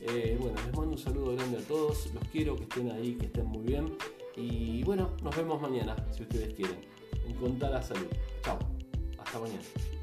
Eh, 0.00 0.38
bueno, 0.40 0.56
les 0.64 0.76
mando 0.76 0.92
un 0.92 0.98
saludo 0.98 1.34
grande 1.34 1.58
a 1.58 1.62
todos, 1.62 2.08
los 2.14 2.24
quiero 2.28 2.54
que 2.56 2.62
estén 2.62 2.90
ahí, 2.92 3.14
que 3.14 3.26
estén 3.26 3.46
muy 3.46 3.64
bien. 3.64 3.96
Y 4.36 4.84
bueno, 4.84 5.10
nos 5.22 5.36
vemos 5.36 5.60
mañana, 5.60 5.96
si 6.12 6.22
ustedes 6.22 6.54
quieren, 6.54 6.78
en 7.26 7.34
Contar 7.34 7.72
la 7.72 7.82
Salud. 7.82 8.06
Chao, 8.44 8.58
hasta 9.18 9.40
mañana. 9.40 9.97